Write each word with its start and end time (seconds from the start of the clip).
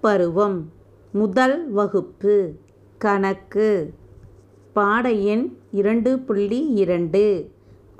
பருவம். 0.00 0.72
முதல் 1.12 1.70
வகுப்பு. 1.70 2.52
கணக்கு. 2.98 3.94
பாட 4.72 5.10
எண் 5.10 5.56
இரண்டு 5.70 6.18
புள்ளி 6.18 6.66
இரண்டு. 6.66 7.50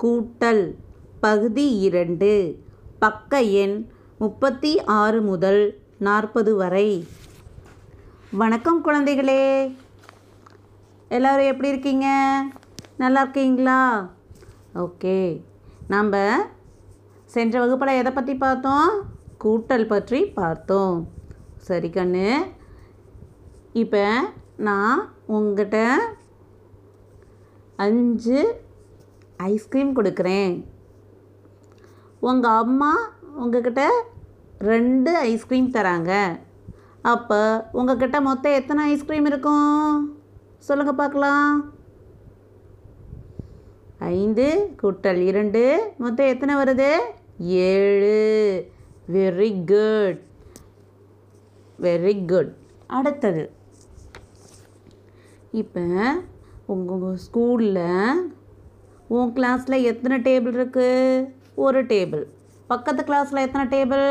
கூட்டல். 0.03 0.75
பகுதி 1.19 1.77
இரண்டு. 1.77 2.59
பக்க 2.99 3.41
எண் 3.41 3.87
முப்பத்தி 4.17 4.83
ஆறு 4.83 5.21
முதல் 5.21 5.79
நாற்பது 5.97 6.55
வரை. 6.55 7.05
வணக்கம் 8.31 8.85
குழந்தைகளே. 8.85 9.75
எல்லோரும் 11.09 11.45
எப்படி 11.45 11.67
இருக்கீங்க? 11.67 12.43
நல்லா 12.97 13.21
இருக்கீங்களா? 13.21 14.11
ஓகே. 14.75 15.41
நம்ம 15.87 16.37
சென்ற 17.25 17.59
வகுப்பில் 17.59 17.97
எதை 17.97 18.11
பற்றி 18.11 18.35
பார்த்தோம்? 18.35 19.03
கூட்டல் 19.43 19.87
பற்றி 19.87 20.25
பார்த்தோம். 20.25 21.19
சரி 21.71 21.89
கண்ணு 21.95 22.27
இப்போ 23.81 24.03
நான் 24.67 24.99
உங்ககிட்ட 25.35 25.77
அஞ்சு 27.85 28.39
ஐஸ்கிரீம் 29.51 29.91
கொடுக்குறேன். 29.97 30.53
உங்கள் 32.27 32.57
அம்மா 32.63 32.91
உங்ககிட்ட 33.41 33.83
ரெண்டு 34.71 35.11
ஐஸ்கிரீம் 35.29 35.69
தராங்க. 35.75 36.11
அப்போ 37.13 37.39
உங்ககிட்ட 37.79 38.17
மொத்தம் 38.27 38.57
எத்தனை 38.59 38.81
ஐஸ்கிரீம் 38.95 39.29
இருக்கும்? 39.29 39.93
சொல்லுங்கள் 40.67 40.99
பார்க்கலாம். 41.01 41.53
ஐந்து 44.15 44.47
கூட்டல் 44.81 45.21
இரண்டு 45.29 45.63
மொத்தம் 46.03 46.31
எத்தனை 46.33 46.55
வருது? 46.61 46.91
ஏழு. 47.69 48.19
வெரி 49.15 49.51
குட் 49.71 50.21
வெரி 51.85 52.13
குட் 52.31 52.51
அடுத்தது. 52.97 53.43
இப்போ 55.61 55.85
உங்கள் 56.73 57.17
ஸ்கூலில் 57.25 57.83
உன் 59.15 59.33
கிளாஸில் 59.37 59.85
எத்தனை 59.91 60.17
டேபிள் 60.27 60.57
இருக்குது 60.59 61.27
ஒரு 61.65 61.79
டேபிள் 61.93 62.23
பக்கத்து 62.71 63.01
கிளாஸில் 63.09 63.45
எத்தனை 63.47 63.65
டேபிள் 63.75 64.05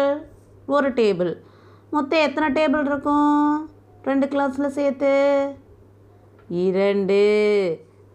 ஒரு 0.76 0.88
டேபிள் 1.00 1.30
மொத்தம் 1.94 2.24
எத்தனை 2.26 2.48
டேபிள் 2.58 2.82
இருக்கும்? 2.90 3.46
ரெண்டு 4.08 4.26
கிளாஸில் 4.32 4.76
சேர்த்து. 4.78 5.12
இரண்டு. 6.66 7.20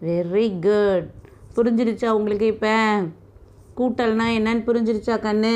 வெரி 0.06 0.48
குட் 0.66 1.08
புரிஞ்சிருச்சா 1.56 2.10
உங்களுக்கு 2.18 2.48
இப்போ? 2.54 2.78
கூட்டல்னா 3.78 4.26
என்னன்னு 4.38 4.68
புரிஞ்சிருச்சா 4.70 5.16
கண்ணு? 5.28 5.56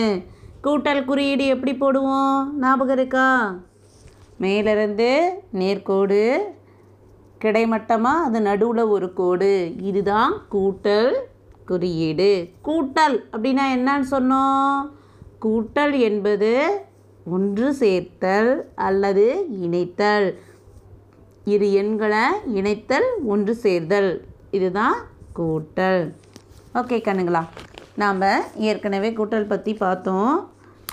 கூட்டல் 0.66 1.08
குறியீடு 1.10 1.45
எப்படி 1.56 1.73
போடுவோம்? 1.82 2.38
ஞாபகம் 2.64 2.98
இருக்கா? 2.98 3.28
மேலிருந்து 4.44 5.09
நேர்கோடு 5.54 6.22
கிடைமட்டமாக 7.44 8.26
அது 8.28 8.40
நடுவில் 8.42 8.92
ஒரு 8.95 9.08
கோடு. 9.14 9.52
இதுதான் 9.90 10.34
கூட்டல் 10.52 11.12
குறியீடு. 11.66 12.32
கூட்டல் 12.67 13.17
அப்படின்னா 13.32 13.66
என்னன்னு 13.76 14.08
சொன்னோம்? 14.12 14.78
கூட்டல் 15.45 15.95
என்பது 16.00 16.52
ஒன்று 17.26 17.73
சேர்த்தல் 17.73 18.52
அல்லது 18.88 19.26
இணைத்தல். 19.66 20.30
இரு 21.45 21.67
எண்களை 21.73 22.26
இணைத்தல் 22.54 23.10
ஒன்று 23.26 23.56
சேர்தல் 23.56 24.12
இதுதான் 24.52 24.98
கூட்டல். 25.40 26.02
ஓகே 26.73 26.98
கண்ணுங்களா 27.08 27.44
நாம் 27.95 28.22
ஏற்கனவே 28.70 29.10
கூட்டல் 29.12 29.52
பற்றி 29.54 29.73
பார்த்தோம். 29.73 30.36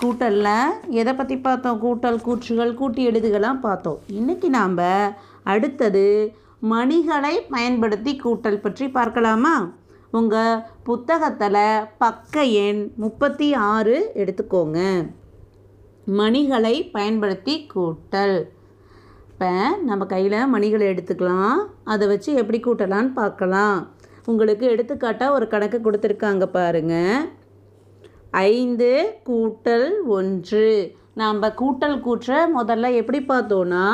கூட்டலில்? 0.01 0.65
எதை 0.89 1.13
பற்றி 1.13 1.37
பார்த்தோம்? 1.37 1.81
கூட்டல் 1.83 2.19
கூற்றுகள் 2.25 2.73
கூட்டி 2.73 3.07
எழுதுகளாம் 3.09 3.59
பார்த்தோம். 3.59 3.99
இன்றைக்கி 4.11 4.47
நாம் 4.47 4.77
அடுத்தது 5.43 6.33
மணிகளை 6.59 7.39
பயன்படுத்தி 7.53 8.19
கூட்டல் 8.23 8.61
பற்றி 8.61 8.89
பார்க்கலாமா? 8.89 9.73
உங்கள் 10.11 10.61
புத்தகத்தில் 10.83 11.85
பக்க 11.97 12.43
எண் 12.43 12.91
முப்பத்தி 12.95 13.53
ஆறு 13.53 14.11
எடுத்துக்கோங்க. 14.15 14.79
மணிகளை 16.19 16.75
பயன்படுத்தி 16.97 17.55
கூட்டல். 17.75 18.37
இப்போ 19.31 19.51
நம்ம 19.83 20.05
கையில் 20.05 20.47
மணிகளை 20.47 20.87
எடுத்துக்கலாம். 20.87 21.57
அதை 21.83 22.07
வச்சு 22.07 22.33
எப்படி 22.33 22.59
கூட்டலான்னு 22.59 23.11
பார்க்கலாம். 23.13 23.87
உங்களுக்கு 24.25 24.65
எடுத்துக்காட்டாக 24.75 25.31
ஒரு 25.31 25.47
கணக்கு 25.47 25.77
கொடுத்துருக்காங்க 25.79 26.45
பாருங்கள் 26.45 27.36
ஐந்து 28.31 29.19
கூட்டல் 29.29 29.89
ஒன்று. 30.05 30.95
நாம் 31.13 31.41
கூட்டல் 31.41 31.99
கூற்ற 31.99 32.49
முதல்ல 32.55 32.93
எப்படி 32.95 33.19
பார்த்தோன்னா 33.19 33.85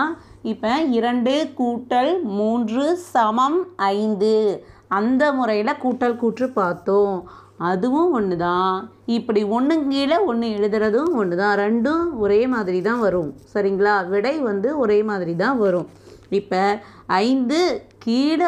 இப்போ 0.41 0.81
இரண்டு 0.81 1.49
கூட்டல் 1.57 2.21
மூன்று 2.21 2.97
சமம் 2.97 3.67
ஐந்து. 3.75 4.63
அந்த 4.87 5.33
முறையில் 5.33 5.79
கூட்டல் 5.83 6.15
கூற்று 6.15 6.49
பார்த்தோம். 6.49 7.27
அதுவும் 7.57 8.11
ஒன்று 8.11 8.37
தான் 8.37 8.91
இப்படி 9.05 9.43
ஒன்று 9.43 9.87
கீழே 9.87 10.17
ஒன்று 10.17 10.47
எழுதுறதும் 10.47 11.11
ஒன்று 11.15 11.37
தான் 11.37 11.57
ரெண்டும் 11.57 12.17
ஒரே 12.17 12.47
மாதிரி 12.47 12.81
தான் 12.81 12.99
வரும். 12.99 13.35
சரிங்களா? 13.53 14.07
விடை 14.07 14.39
வந்து 14.39 14.77
ஒரே 14.77 15.03
மாதிரி 15.03 15.35
தான் 15.35 15.57
வரும். 15.57 15.87
இப்போ 16.29 16.79
ஐந்து 17.07 17.87
கீழே 17.97 18.45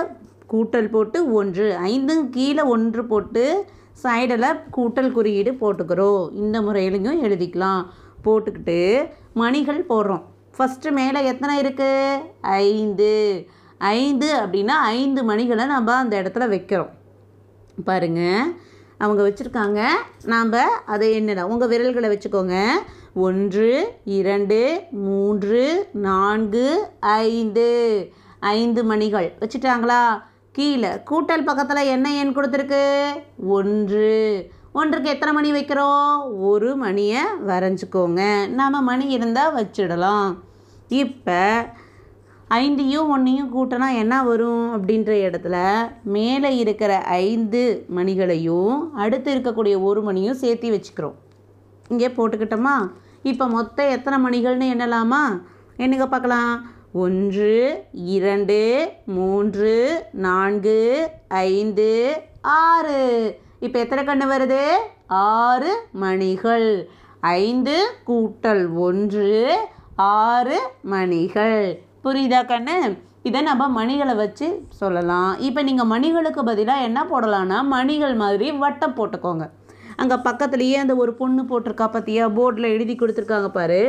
கூட்டல் 0.51 0.89
போட்டு 0.89 1.31
ஒன்று. 1.31 1.75
ஐந்தும் 1.75 2.29
கீழே 2.29 2.61
ஒன்று 2.61 3.05
போட்டு 3.05 3.65
சைடில் 4.03 4.59
கூட்டல் 4.77 5.11
குறியீடு 5.11 5.51
போட்டுக்கிறோம். 5.51 6.33
இந்த 6.33 6.61
முறையிலையும் 6.61 7.23
எழுதிக்கலாம். 7.23 7.85
போட்டுக்கிட்டு 8.25 9.09
மணிகள் 9.33 9.85
போடுறோம். 9.89 10.23
ஃபஸ்ட்டு 10.57 10.91
மேலே 10.91 11.25
எத்தனை 11.25 11.61
இருக்குது 11.61 12.17
ஐந்து. 12.41 13.47
ஐந்து 13.77 14.35
அப்படின்னா 14.35 14.67
ஐந்து 14.67 15.23
மணிகளை 15.23 15.65
நம்ம 15.65 15.93
அந்த 15.93 16.21
இடத்துல 16.21 16.37
வைக்கிறோம். 16.37 16.89
பாருங்க. 17.85 18.47
அவங்க 18.97 19.29
வச்சுருக்காங்க. 19.29 19.87
நாம் 20.23 20.51
அதை 20.85 21.13
என்னடா? 21.13 21.45
உங்கள் 21.45 21.67
விரல்களை 21.67 22.09
வச்சுக்கோங்க. 22.09 22.69
ஒன்று 23.13 23.93
இரண்டு 24.03 24.81
மூன்று 24.91 25.89
நான்கு 25.91 26.87
ஐந்து. 26.99 28.11
ஐந்து 28.39 28.83
மணிகள். 28.83 29.33
வச்சுட்டாங்களா? 29.39 30.21
கீழே 30.55 30.89
கூட்டல் 31.09 31.47
பக்கத்தில் 31.47 31.89
என்ன 31.93 32.13
எண் 32.13 32.35
கொடுத்துருக்கு? 32.35 32.83
ஒன்று. 33.55 34.11
ஒன்றுக்கு 34.71 35.09
எத்தனை 35.09 35.31
மணி 35.33 35.49
வைக்கிறோம்? 35.51 36.11
ஒரு 36.49 36.75
மணியை 36.75 37.21
வரைஞ்சிக்கோங்க. 37.47 38.21
நாம் 38.59 38.77
மணி 38.83 39.05
இருந்தால் 39.07 39.55
வச்சிடலாம். 39.55 40.29
இப்போ 40.87 41.41
ஐந்தையும் 42.49 43.07
ஒன்றையும் 43.07 43.51
கூட்டினா 43.55 43.87
என்ன 43.95 44.23
வரும் 44.23 44.65
அப்படின்ற 44.75 45.11
இடத்துல 45.27 45.57
மேலே 46.03 46.57
இருக்கிற 46.57 46.97
ஐந்து 46.97 47.85
மணிகளையும் 47.97 48.93
அடுத்து 48.93 49.35
இருக்கக்கூடிய 49.35 49.81
ஒரு 49.89 50.01
மணியும் 50.01 50.41
சேர்த்து 50.43 50.73
வச்சுக்கிறோம். 50.75 51.17
இங்கே 51.87 52.07
போட்டுக்கிட்டோமா? 52.07 52.75
இப்போ 53.21 53.47
மொத்தம் 53.47 53.93
எத்தனை 53.97 54.17
மணிகள்னு 54.25 54.71
எண்ணலாமா? 54.75 55.23
என்னங்க 55.77 56.07
பார்க்கலாம்? 56.07 56.51
ஒன்று 57.03 57.53
இரண்டு 58.15 58.57
மூன்று 59.15 59.71
நான்கு 60.25 60.75
ஐந்து 61.27 61.87
ஆறு. 62.41 62.99
இப்போ 63.65 63.77
எத்தனை 63.83 64.03
கண்ணு 64.03 64.25
வருது? 64.31 64.61
ஆறு 65.07 65.71
மணிகள். 66.03 66.67
ஐந்து 67.19 67.75
கூட்டல் 68.09 68.63
ஒன்று 68.85 69.33
ஆறு 69.95 70.59
மணிகள். 70.93 71.59
புரியுதா 72.05 72.41
கண்ணு? 72.53 72.77
இதை 73.27 73.41
நம்ம 73.49 73.67
மணிகளை 73.79 74.15
வச்சு 74.23 74.49
சொல்லலாம். 74.81 75.31
இப்போ 75.49 75.61
நீங்கள் 75.69 75.91
மணிகளுக்கு 75.93 76.43
பதிலாக 76.51 76.87
என்ன 76.89 77.01
போடலான்னா 77.11 77.59
மணிகள் 77.75 78.15
மாதிரி 78.23 78.49
வட்டம் 78.65 78.97
போட்டுக்கோங்க. 78.97 79.45
அங்கே 80.01 80.23
பக்கத்துலேயே 80.29 80.77
அந்த 80.85 80.95
ஒரு 81.03 81.13
பொண்ணு 81.21 81.43
போட்டிருக்கா 81.51 81.87
பார்த்தியா 81.95 82.25
போர்டில் 82.39 82.73
எழுதி 82.75 82.95
கொடுத்துருக்காங்க 82.95 83.49
பாரு. 83.59 83.81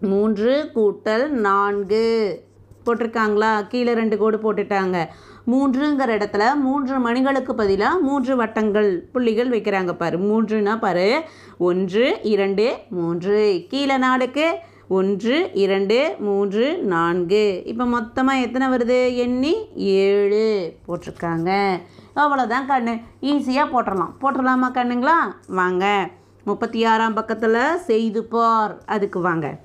மூன்று 0.00 0.70
கூட்டல் 0.74 1.28
நான்கு. 1.28 2.44
போட்டிருக்காங்களா? 2.86 3.68
கீழே 3.68 3.94
ரெண்டு 3.94 4.16
கோடு 4.18 4.38
போட்டுட்டாங்க. 4.38 5.06
மூன்றுங்கிற 5.46 6.10
இடத்துல 6.18 6.54
மூன்று 6.54 6.98
மணிகளுக்கு 6.98 7.54
பதிலாக 7.54 7.98
மூன்று 7.98 8.36
வட்டங்கள் 8.36 9.08
புள்ளிகள் 9.12 9.48
வைக்கிறாங்க 9.48 9.92
பாரு. 9.92 10.18
மூன்றுனா 10.18 10.78
பாரு. 10.78 11.22
ஒன்று 11.58 12.18
இரண்டு 12.22 12.76
மூன்று. 12.90 13.66
கீழே 13.68 13.96
நாடுக்கு 13.96 14.54
ஒன்று 14.88 15.50
இரண்டு 15.52 16.14
மூன்று 16.18 16.78
நான்கு. 16.78 17.62
இப்போ 17.64 17.84
மொத்தமாக 17.84 18.40
எத்தனை 18.40 18.68
வருது? 18.68 19.16
எண்ணி 19.16 19.68
ஏழு 19.74 20.74
போட்டிருக்காங்க. 20.88 21.80
அவ்வளோதான் 22.16 22.68
கண்ணு. 22.68 23.02
ஈஸியாக 23.20 23.70
போட்டுடலாம் 23.72 24.14
போட்டுடலாமா 24.20 24.70
கண்ணுங்களா? 24.74 25.18
வாங்க. 25.46 26.08
முப்பத்தி 26.44 26.84
ஆறாம் 26.84 27.14
பக்கத்தில் 27.14 27.76
செய்து 27.76 28.24
பார். 28.24 28.82
அதுக்கு 28.86 29.20
வாங்க. 29.20 29.58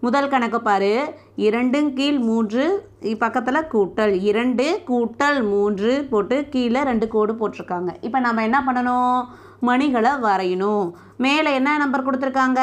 முதல் 0.00 0.28
கணக்கு 0.28 0.60
பாரு. 0.60 1.14
இரண்டும் 1.36 1.94
கீழ் 1.94 2.18
மூன்று 2.18 2.88
பக்கத்தில் 3.18 3.68
கூட்டல். 3.72 4.22
இரண்டு 4.22 4.80
கூட்டல் 4.86 5.48
மூன்று 5.48 6.06
போட்டு 6.10 6.46
கீழே 6.50 6.82
ரெண்டு 6.82 7.08
கோடு 7.08 7.32
போட்டிருக்காங்க. 7.32 7.90
இப்போ 8.00 8.18
நம்ம 8.20 8.42
என்ன 8.42 8.64
பண்ணணும்? 8.66 9.24
மணிகளை 9.60 10.10
வரையணும். 10.10 10.92
மேலே 11.16 11.54
என்ன 11.54 11.76
நம்பர் 11.76 12.06
கொடுத்துருக்காங்க? 12.06 12.60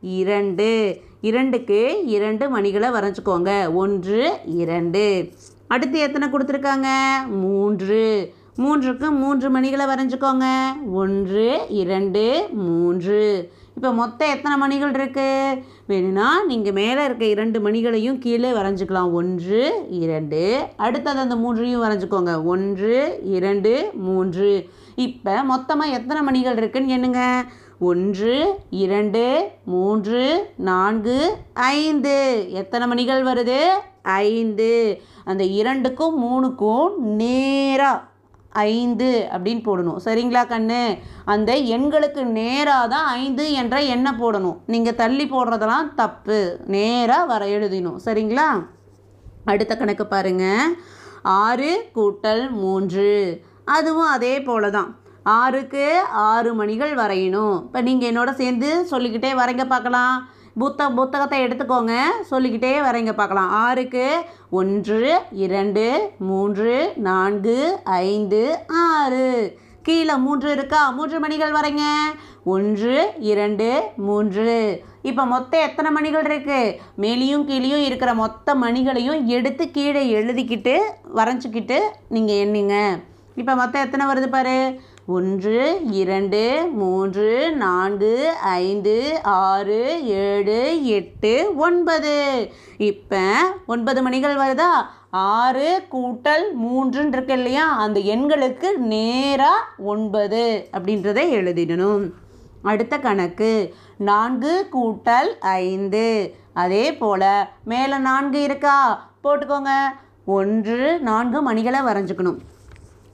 இரண்டு. 0.00 1.00
இரண்டுக்கு 1.20 2.06
இரண்டு 2.06 2.48
மணிகளை 2.48 2.88
வரைஞ்சிக்கோங்க. 2.88 3.74
ஒன்று 3.74 4.38
இரண்டு. 4.44 5.32
அடுத்து 5.66 5.98
எத்தனை 5.98 6.28
கொடுத்துருக்காங்க? 6.28 6.88
மூன்று. 7.28 8.34
மூன்றுக்கு 8.56 9.10
மூன்று 9.10 9.50
மணிகளை 9.50 9.86
வரைஞ்சிக்கோங்க. 9.86 10.46
ஒன்று 10.92 11.66
இரண்டு 11.68 12.46
மூன்று. 12.52 13.52
இப்போ 13.78 13.90
மொத்தம் 13.92 14.28
எத்தனை 14.28 14.54
மணிகள் 14.58 14.92
இருக்குது 14.92 15.58
வேணும்னா 15.86 16.28
நீங்கள் 16.46 16.74
மேலே 16.78 17.04
இருக்க 17.04 17.24
இரண்டு 17.24 17.58
மணிகளையும் 17.60 18.18
கீழே 18.18 18.50
வரைஞ்சிக்கலாம். 18.50 19.12
ஒன்று 19.12 19.60
இரண்டு. 19.88 20.40
அடுத்தது 20.76 21.18
அந்த 21.18 21.36
மூன்றையும் 21.36 21.82
வரைஞ்சிக்கோங்க. 21.82 22.44
ஒன்று 22.44 23.20
இரண்டு 23.36 23.90
மூன்று. 24.06 24.50
இப்போ 24.94 25.42
மொத்தமாக 25.42 25.90
எத்தனை 25.90 26.22
மணிகள் 26.22 26.56
இருக்குன்னு 26.56 26.94
எண்ணுங்க. 26.96 27.22
ஒன்று 27.78 28.54
இரண்டு 28.70 29.24
மூன்று 29.64 30.50
நான்கு 30.56 31.36
ஐந்து. 31.54 32.46
எத்தனை 32.52 32.86
மணிகள் 32.86 33.22
வருது? 33.24 33.60
ஐந்து. 34.02 35.00
அந்த 35.24 35.44
இரண்டுக்கும் 35.44 36.16
மூணுக்கும் 36.24 36.96
நேராக 36.96 38.07
ஐந்து 38.66 39.08
அப்படின்னு 39.34 39.62
போடணும். 39.68 39.98
சரிங்களா 40.06 40.42
கண்ணு? 40.52 40.82
அந்த 41.34 41.50
எண்களுக்கு 41.76 42.22
நேராக 42.38 42.90
தான் 42.94 43.08
ஐந்து 43.22 43.44
என்ற 43.60 43.76
எண்ணை 43.94 44.12
போடணும். 44.22 44.58
நீங்கள் 44.74 44.98
தள்ளி 45.02 45.26
போடுறதெல்லாம் 45.34 45.90
தப்பு. 46.02 46.38
நேராக 46.76 47.28
வர 47.32 47.44
எழுதினோம் 47.56 48.00
சரிங்களா? 48.06 48.48
அடுத்த 49.52 49.74
கணக்கு 49.82 50.06
பாருங்கள் 50.14 50.72
ஆறு 51.42 51.72
கூட்டல் 51.98 52.44
மூன்று. 52.62 53.12
அதுவும் 53.76 54.10
அதே 54.16 54.34
போல 54.48 54.70
தான் 54.78 54.90
ஆறுக்கு 55.38 55.86
ஆறு 56.30 56.50
மணிகள் 56.58 56.92
வரையணும். 57.00 57.56
இப்போ 57.66 57.80
நீங்கள் 57.88 58.10
என்னோட 58.10 58.30
சேர்ந்து 58.40 58.68
சொல்லிக்கிட்டே 58.92 59.30
வரைங்க 59.40 59.64
பார்க்கலாம். 59.72 60.16
புத்த 60.60 60.88
புத்தகத்தை 60.98 61.38
எடுத்துக்கோங்க. 61.44 61.94
சொல்லிக்கிட்டே 62.30 62.72
வரீங்க 62.88 63.12
பார்க்கலாம். 63.20 63.50
ஆறுக்கு 63.64 64.06
ஒன்று 64.60 65.00
இரண்டு 65.44 65.86
மூன்று 66.30 66.74
நான்கு 67.08 67.56
ஐந்து 68.02 68.42
ஆறு. 68.88 69.30
கீழே 69.88 70.14
மூன்று 70.24 70.48
இருக்கா? 70.56 70.80
மூன்று 70.96 71.18
மணிகள் 71.24 71.52
வரைங்க 71.56 71.84
ஒன்று 72.54 72.96
இரண்டு 73.30 73.68
மூன்று. 74.06 74.56
இப்போ 75.08 75.22
மொத்தம் 75.32 75.64
எத்தனை 75.66 75.90
மணிகள் 75.96 76.26
இருக்குது 76.28 76.74
மேலேயும் 77.02 77.44
கீழேயும் 77.50 77.84
இருக்கிற 77.88 78.10
மொத்த 78.22 78.54
மணிகளையும் 78.64 79.20
எடுத்து 79.36 79.64
கீழே 79.76 80.02
எழுதிக்கிட்டு 80.18 80.74
வரைஞ்சிக்கிட்டு 81.18 81.78
நீங்கள் 82.16 82.40
எண்ணுங்க. 82.44 82.76
இப்போ 83.40 83.52
மொத்தம் 83.60 83.84
எத்தனை 83.86 84.04
வருது 84.10 84.28
பாரு? 84.36 84.58
ஒன்று 85.10 85.80
இரண்டு 85.90 86.68
மூன்று 86.72 87.52
நான்கு 87.56 88.34
ஐந்து 88.42 89.20
ஆறு 89.22 90.06
ஏழு 90.06 90.84
எட்டு 90.84 91.56
ஒன்பது. 91.56 92.50
இப்போ 92.76 93.52
ஒன்பது 93.66 94.02
மணிகள் 94.02 94.36
வருதா? 94.36 94.70
ஆறு 95.10 95.82
கூட்டல் 95.92 96.44
மூன்றுன்னு 96.62 97.08
இருக்கு 97.08 97.32
இல்லையா? 97.32 97.76
அந்த 97.76 98.00
எண்களுக்கு 98.00 98.76
நேராக 98.76 99.64
ஒன்பது 99.78 100.68
அப்படின்றத 100.72 101.20
எழுதிடணும். 101.38 102.10
அடுத்த 102.62 102.98
கணக்கு 102.98 103.74
நான்கு 103.96 104.68
கூட்டல் 104.72 105.32
ஐந்து. 105.40 106.34
அதே 106.52 106.96
போல் 106.96 107.46
மேலே 107.64 107.98
நான்கு 107.98 108.42
இருக்கா? 108.42 109.08
போட்டுக்கோங்க. 109.24 109.70
ஒன்று 110.24 110.98
நான்கு 110.98 111.42
மணிகளை 111.42 111.80
வரைஞ்சிக்கணும். 111.80 112.38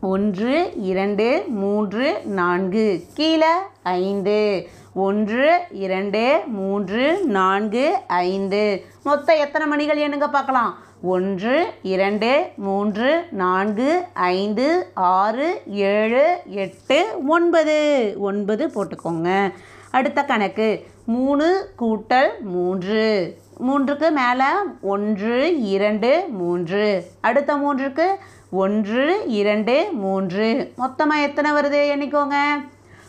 ஒன்று 0.04 0.72
இரண்டு 0.76 1.44
மூன்று 1.48 2.20
நான்கு. 2.24 3.04
கீழே 3.14 3.52
ஐந்து. 3.82 4.68
ஒன்று 4.94 5.66
இரண்டு 5.70 6.40
மூன்று 6.46 7.24
நான்கு 7.24 7.98
ஐந்து. 8.06 8.84
மொத்தம் 9.02 9.36
எத்தனை 9.36 9.68
மணிகள் 9.68 9.96
எண்ணுங்க 9.96 10.28
பார்க்கலாம்? 10.28 10.78
ஒன்று 11.02 11.66
இரண்டு 11.82 12.46
மூன்று 12.56 13.26
நான்கு 13.30 14.04
ஐந்து 14.12 14.90
ஆறு 14.94 15.62
ஏழு 15.66 16.40
எட்டு 16.46 17.06
ஒன்பது. 17.28 18.14
ஒன்பது 18.18 18.66
போட்டுக்கோங்க. 18.66 19.52
அடுத்த 19.90 20.22
கணக்கு. 20.22 20.86
மூணு 21.06 21.68
கூட்டல் 21.80 22.40
மூன்று. 22.40 23.36
மூன்றுக்கு 23.58 24.10
மேலே 24.10 24.44
ஒன்று 24.80 25.62
இரண்டு 25.62 26.26
மூன்று. 26.28 27.04
அடுத்த 27.20 27.56
மூன்றுக்கு 27.56 28.14
ஒன்று 28.50 29.24
இரண்டு 29.26 29.88
மூன்று. 29.92 30.72
மொத்தமாக 30.76 31.22
எத்தனை 31.22 31.52
வருது 31.52 31.96
எண்ணிக்கோங்க? 31.96 32.34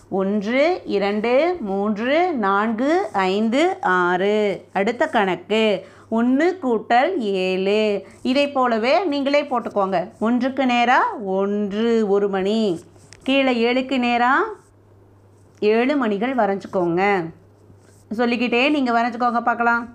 ஒன்று 0.10 0.82
இரண்டு 0.86 1.58
மூன்று 1.60 2.34
நான்கு 2.34 3.10
ஐந்து 3.14 3.78
ஆறு. 3.82 4.66
அடுத்த 4.74 5.08
கணக்கு 5.08 5.86
ஒன்று 6.10 6.60
கூட்டல் 6.62 7.18
ஏழு. 7.18 8.06
இதை 8.22 8.52
போலவே 8.52 9.04
நீங்களே 9.04 9.44
போட்டுக்கோங்க. 9.44 10.12
ஒன்றுக்கு 10.20 10.66
நேராக 10.66 11.16
ஒன்று 11.16 12.10
ஒரு 12.10 12.30
மணி. 12.30 12.80
கீழே 13.24 13.74
ஏழுக்கு 13.74 13.98
நேராக 13.98 14.52
ஏழு 15.60 15.96
மணிகள் 15.96 16.36
வரைஞ்சிக்கோங்க. 16.36 17.30
சொல்லிக்கிட்டே 18.14 18.70
நீங்கள் 18.70 18.96
வரைஞ்சிக்கோங்க 18.96 19.42
பார்க்கலாம். 19.42 19.95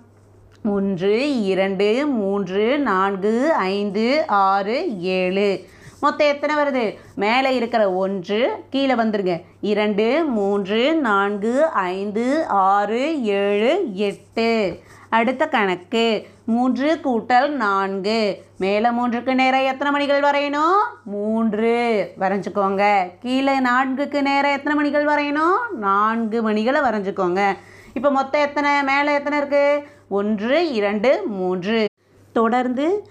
ஒன்று 0.65 1.43
இரண்டு 1.43 2.05
மூன்று 2.07 2.79
நான்கு 2.79 3.53
ஐந்து 3.53 4.23
ஆறு 4.27 4.99
ஏழு. 5.01 5.65
மொத்தம் 5.99 6.27
எத்தனை 6.27 6.55
வருது? 6.55 6.95
மேலே 7.15 7.55
இருக்கிற 7.55 7.93
ஒன்று 7.93 8.63
கீழே 8.69 8.93
வந்துருங்க. 8.93 9.41
இரண்டு 9.61 10.23
மூன்று 10.25 10.95
நான்கு 10.95 11.65
ஐந்து 11.65 12.45
ஆறு 12.47 13.23
ஏழு 13.23 13.95
எட்டு. 13.95 14.79
அடுத்த 15.09 15.47
கணக்கு 15.47 16.27
மூன்று 16.45 16.99
கூட்டல் 17.03 17.49
நான்கு. 17.49 18.43
மேலே 18.57 18.89
மூன்றுக்கு 18.89 19.33
நேரம் 19.33 19.63
எத்தனை 19.63 19.91
மணிகள் 19.91 20.21
வரையணும்? 20.21 20.81
மூன்று. 21.03 22.11
வரைஞ்சிக்கோங்க. 22.19 23.11
கீழே 23.19 23.59
நான்குக்கு 23.59 24.21
நேரம் 24.21 24.51
எத்தனை 24.51 24.73
மணிகள் 24.73 25.05
வரையணும்? 25.05 25.75
நான்கு 25.77 26.41
மணிகளை 26.41 26.81
வரைஞ்சிக்கோங்க. 26.81 27.53
இப்போ 27.93 28.11
மொத்தம் 28.11 28.41
எத்தனை? 28.41 28.83
மேலே 28.83 29.13
எத்தனை 29.13 29.39
இருக்குது 29.39 29.83
ஒன்று 30.11 30.73
இரண்டு 30.73 31.23
மூன்று. 31.25 31.85
தொடர்ந்து 32.33 33.09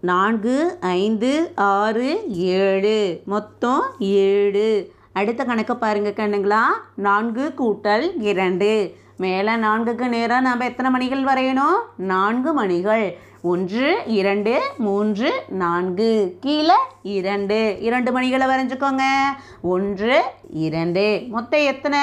நான்கு 0.00 0.76
ஐந்து 0.80 1.52
ஆறு 1.54 2.24
ஏழு. 2.28 3.20
மொத்தம் 3.24 3.82
ஏழு. 3.98 4.92
அடுத்த 5.12 5.44
கணக்கை 5.44 5.76
பாருங்க 5.76 6.10
கண்ணுங்களா. 6.10 6.60
நான்கு 6.94 7.54
கூட்டல் 7.58 8.10
இரண்டு. 8.20 8.94
மேலே 9.16 9.52
நான்குக்கு 9.52 10.08
நேராக 10.08 10.40
நாம் 10.40 10.60
எத்தனை 10.60 10.90
மணிகள் 10.90 11.24
வரையணும்? 11.24 11.78
நான்கு 11.96 12.52
மணிகள். 12.52 13.18
ஒன்று 13.42 14.02
இரண்டு 14.06 14.60
மூன்று 14.78 15.42
நான்கு. 15.48 16.36
கீழே 16.40 16.76
இரண்டு. 17.02 17.78
இரண்டு 17.80 18.12
மணிகளை 18.12 18.46
வரைஞ்சிக்கோங்க. 18.46 19.02
ஒன்று 19.62 20.22
இரண்டு. 20.50 21.22
மொத்தம் 21.28 21.60
எத்தனை? 21.60 21.98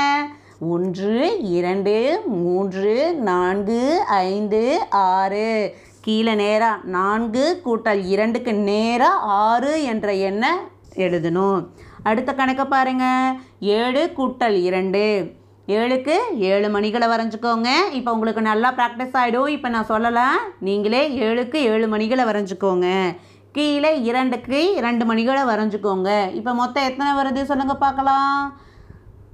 ஒன்று 0.68 1.39
இரண்டு 1.58 2.22
மூன்று 2.25 3.13
நான்கு 3.28 4.04
ஐந்து 4.08 4.80
ஆறு. 4.89 5.75
கீழே 6.01 6.34
நேராக 6.36 6.88
நான்கு 6.96 7.62
கூட்டல் 7.66 8.01
இரண்டுக்கு 8.06 8.54
நேராக 8.54 9.25
ஆறு 9.44 9.84
என்ற 9.84 10.13
எண்ணை 10.13 10.50
எழுதணும். 10.96 11.60
அடுத்த 12.04 12.34
கணக்கை 12.34 12.66
பாருங்க. 12.66 13.06
ஏழு 13.60 14.13
கூட்டல் 14.18 14.58
இரண்டு. 14.70 15.38
ஏழுக்கு 15.68 16.16
ஏழு 16.36 16.70
மணிகளை 16.70 17.08
வரைஞ்சிக்கோங்க. 17.08 17.70
இப்போ 17.92 18.13
உங்களுக்கு 18.13 18.42
நல்லா 18.42 18.74
ப்ராக்டிஸ் 18.74 19.18
ஆகிடும் 19.22 19.48
இப்போ 19.48 19.70
நான் 19.70 19.92
சொல்லலை. 19.94 20.28
நீங்களே 20.60 21.04
ஏழுக்கு 21.28 21.56
ஏழு 21.56 21.88
மணிகளை 21.88 22.24
வரைஞ்சிக்கோங்க. 22.24 22.88
கீழே 23.51 24.01
இரண்டுக்கு 24.01 24.75
இரண்டு 24.75 25.06
மணிகளை 25.06 25.44
வரைஞ்சிக்கோங்க. 25.44 26.34
இப்போ 26.34 26.54
மொத்தம் 26.54 26.84
எத்தனை 26.84 27.13
வருது 27.22 27.44
சொல்லுங்கள் 27.44 27.84
பார்க்கலாம். 27.86 28.60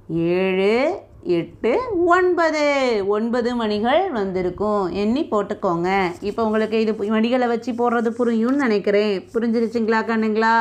ஏழு 0.08 1.04
எட்டு 1.26 1.80
ஒன்பது. 2.04 2.64
ஒன்பது 3.06 3.54
மணிகள் 3.54 4.10
வந்திருக்கும். 4.10 4.92
எண்ணி 4.92 5.22
போட்டுக்கோங்க. 5.30 5.90
இப்போ 6.20 6.44
உங்களுக்கு 6.44 6.80
இது 6.80 6.94
மணிகளை 6.94 7.46
வச்சு 7.46 7.72
போடுறது 7.72 8.10
புரியும்னு 8.18 8.64
நினைக்கிறேன். 8.66 9.14
புரிஞ்சிருச்சுங்களா 9.34 10.00
கண்ணுங்களா? 10.10 10.56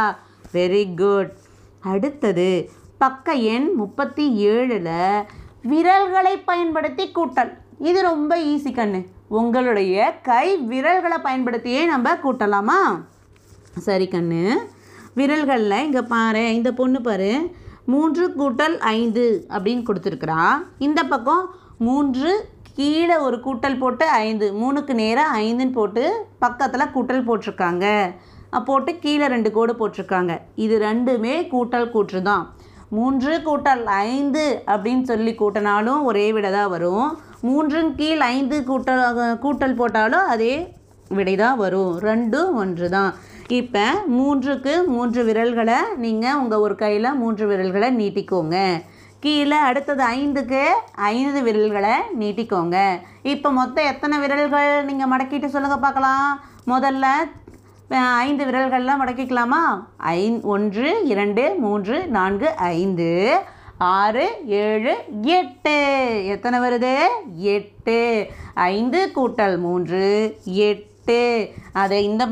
வெரி 0.54 0.84
குட் 0.96 1.32
அடுத்தது 1.80 2.70
பக்க 2.98 3.34
எண் 3.34 3.68
முப்பத்தி 3.82 4.48
ஏழில் 4.48 5.24
விரல்களை 5.62 6.38
பயன்படுத்தி 6.38 7.12
கூட்டல். 7.16 7.52
இது 7.80 8.02
ரொம்ப 8.02 8.38
ஈஸி 8.38 8.72
கண்ணு. 8.78 9.02
உங்களுடைய 9.28 10.20
கை 10.24 10.58
விரல்களை 10.58 11.18
பயன்படுத்தியே 11.18 11.86
நம்ம 11.86 12.16
கூட்டலாமா? 12.16 12.80
சரி 13.78 14.08
கண்ணு. 14.12 14.56
விரல்களில் 15.16 15.84
இங்கே 15.84 16.02
பாரு 16.02 16.56
இந்த 16.56 16.72
பொண்ணு 16.72 17.02
பாரு. 17.02 17.32
மூன்று 17.94 18.26
கூட்டல் 18.40 18.76
ஐந்து 18.98 19.26
அப்படின்னு 19.56 19.88
கொடுத்துருக்குறா 19.88 20.42
இந்த 20.86 21.00
பக்கம் 21.14 21.44
மூன்று 21.88 22.32
கீழே 22.78 23.16
ஒரு 23.26 23.38
கூட்டல் 23.44 23.82
போட்டு 23.82 24.06
ஐந்து 24.28 24.48
மூணுக்கு 24.62 24.94
நேராக 25.02 25.36
ஐந்துன்னு 25.44 25.76
போட்டு 25.80 26.04
பக்கத்தில் 26.44 26.94
கூட்டல் 26.96 27.28
போட்டிருக்காங்க. 27.28 27.86
போட்டு 28.70 28.92
கீழே 29.04 29.26
ரெண்டு 29.34 29.50
கோடு 29.58 29.74
போட்டிருக்காங்க. 29.80 30.34
இது 30.64 30.76
ரெண்டுமே 30.88 31.36
கூட்டல் 31.54 31.88
கூற்று 31.96 32.20
தான். 32.30 32.44
மூன்று 32.98 33.34
கூட்டல் 33.48 33.84
ஐந்து 34.16 34.44
அப்படின்னு 34.74 35.06
சொல்லி 35.12 35.32
கூட்டினாலும் 35.42 36.02
ஒரே 36.10 36.26
விட 36.36 36.50
தான் 36.58 36.72
வரும். 36.76 37.08
மூன்றின் 37.48 37.94
கீழ் 38.00 38.24
ஐந்து 38.36 38.58
கூட்டல் 38.70 39.04
கூட்டல் 39.46 39.80
போட்டாலும் 39.82 40.28
அதே 40.34 40.54
விடை 41.18 41.36
தான் 41.44 41.58
வரும். 41.64 41.92
ரெண்டும் 42.10 42.54
ஒன்று 42.62 42.88
தான். 42.98 43.12
இப்போ 43.48 43.84
மூன்றுக்கு 44.08 44.72
மூன்று 44.86 45.24
விரல்களை 45.24 45.76
நீங்கள் 46.04 46.34
உங்கள் 46.34 46.60
ஒரு 46.60 46.76
கையில் 46.76 47.08
மூன்று 47.14 47.48
விரல்களை 47.48 47.90
நீட்டிக்கோங்க. 47.98 48.84
கீழே 49.20 49.58
அடுத்தது 49.58 50.04
ஐந்துக்கு 50.04 50.62
ஐந்து 50.96 51.42
விரல்களை 51.44 51.92
நீட்டிக்கோங்க. 52.20 52.78
இப்போ 53.22 53.50
மொத்தம் 53.50 53.86
எத்தனை 53.86 54.20
விரல்கள் 54.20 54.86
நீங்கள் 54.86 55.12
மடக்கிட்டு 55.12 55.46
சொல்லுங்கள் 55.46 55.84
பார்க்கலாம். 55.86 56.42
முதல்ல 56.68 57.06
ஐந்து 58.26 58.46
விரல்கள்லாம் 58.46 59.02
மடக்கிக்கலாமா? 59.04 59.62
ஐ 59.98 60.40
ஒன்று 60.44 61.06
இரண்டு 61.06 61.56
மூன்று 61.66 62.08
நான்கு 62.08 62.50
ஐந்து 62.56 63.38
ஆறு 63.78 64.26
ஏழு 64.46 64.96
எட்டு. 65.22 65.78
எத்தனை 66.26 66.60
வருது? 66.60 66.96
எட்டு. 67.56 68.28
ஐந்து 68.54 69.12
கூட்டல் 69.16 69.58
மூன்று 69.58 70.04
எட்டு. 70.44 71.22
அதை 71.74 72.04
இந்த 72.04 72.26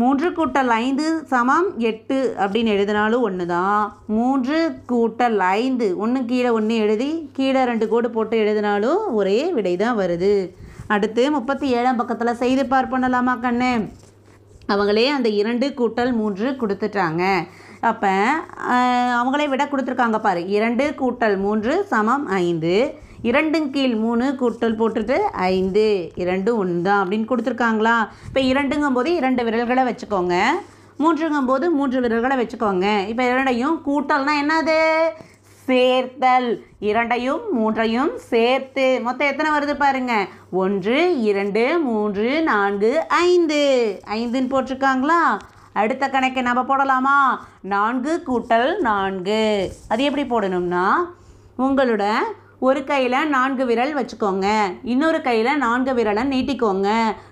மூன்று 0.00 0.28
கூட்டல் 0.36 0.70
ஐந்து 0.82 1.04
சமம் 1.30 1.68
எட்டு 1.88 2.16
அப்படின்னு 2.42 2.72
எழுதினாலும் 2.74 3.24
ஒன்று 3.28 3.44
தான் 3.52 3.80
மூன்று 4.16 4.58
கூட்டல் 4.90 5.38
ஐந்து. 5.60 5.86
ஒன்று 6.02 6.20
கீழே 6.30 6.50
ஒன்று 6.58 6.74
எழுதி 6.84 7.08
கீழே 7.36 7.62
ரெண்டு 7.70 7.86
கோடு 7.92 8.08
போட்டு 8.16 8.36
எழுதினாலும் 8.42 9.00
ஒரே 9.20 9.40
விடை 9.56 9.72
தான் 9.82 9.98
வருது. 10.02 10.32
அடுத்து 10.96 11.22
முப்பத்தி 11.36 11.66
ஏழாம் 11.78 11.98
பக்கத்தில் 12.00 12.40
செய்து 12.42 12.64
பார் 12.72 12.90
பண்ணலாமா 12.92 13.34
கண்ணு? 13.46 13.72
அவங்களே 14.74 15.06
அந்த 15.16 15.28
இரண்டு 15.40 15.66
கூட்டல் 15.80 16.12
மூன்று 16.20 16.48
கொடுத்துட்டாங்க. 16.62 17.24
அப்போ 17.90 18.14
அவங்களே 19.18 19.48
விட 19.54 19.64
கொடுத்துருக்காங்க 19.72 20.20
பாரு. 20.28 20.40
இரண்டு 20.56 20.86
கூட்டல் 21.02 21.36
மூன்று 21.44 21.74
சமம் 21.92 22.26
ஐந்து. 22.44 22.76
இரண்டும் 23.22 23.70
கீழ் 23.70 23.94
மூணு 23.94 24.24
கூட்டல் 24.40 24.76
போட்டுட்டு 24.80 25.18
ஐந்து 25.20 26.12
இரண்டு 26.14 26.56
ஒன்று 26.56 26.82
தான் 26.82 27.06
அப்படின்னு 27.06 27.30
கொடுத்துருக்காங்களா? 27.30 28.08
இப்போ 28.26 28.40
இரண்டுங்கும் 28.40 28.92
போது 28.92 29.14
இரண்டு 29.14 29.44
விரல்களை 29.44 29.84
வச்சுக்கோங்க. 29.84 30.34
மூன்றுங்கும் 30.98 31.46
போது 31.46 31.70
மூன்று 31.70 32.00
விரல்களை 32.00 32.36
வச்சுக்கோங்க. 32.42 33.06
இப்போ 33.06 33.24
இரண்டையும் 33.24 33.82
கூட்டல்னா 33.86 34.34
என்னது? 34.42 34.78
சேர்த்தல். 35.66 36.64
இரண்டையும் 36.78 37.40
மூன்றையும் 37.52 38.18
சேர்த்து. 38.18 39.00
மொத்தம் 39.02 39.28
எத்தனை 39.28 39.50
வருது 39.52 39.74
பாருங்க? 39.78 40.26
ஒன்று 40.50 41.22
இரண்டு 41.22 41.78
மூன்று 41.78 42.42
நான்கு 42.42 43.08
ஐந்து. 43.08 44.00
ஐந்துன்னு 44.14 44.52
போட்டிருக்காங்களா? 44.54 45.38
அடுத்த 45.72 46.08
கணக்கை 46.08 46.42
நம்ம 46.42 46.62
போடலாமா? 46.62 47.40
நான்கு 47.62 48.22
கூட்டல் 48.26 48.78
நான்கு. 48.78 49.72
அது 49.88 50.04
எப்படி 50.04 50.24
போடணும்னா 50.24 50.86
உங்களோட 51.58 52.04
ஒரு 52.60 52.84
கையில் 52.84 53.28
நான்கு 53.28 53.66
விரல் 53.66 53.94
வச்சுக்கோங்க. 53.94 54.46
இன்னொரு 54.82 55.22
கையில் 55.22 55.56
நான்கு 55.56 55.92
விரலை 55.92 56.24
நீட்டிக்கோங்க. 56.32 56.88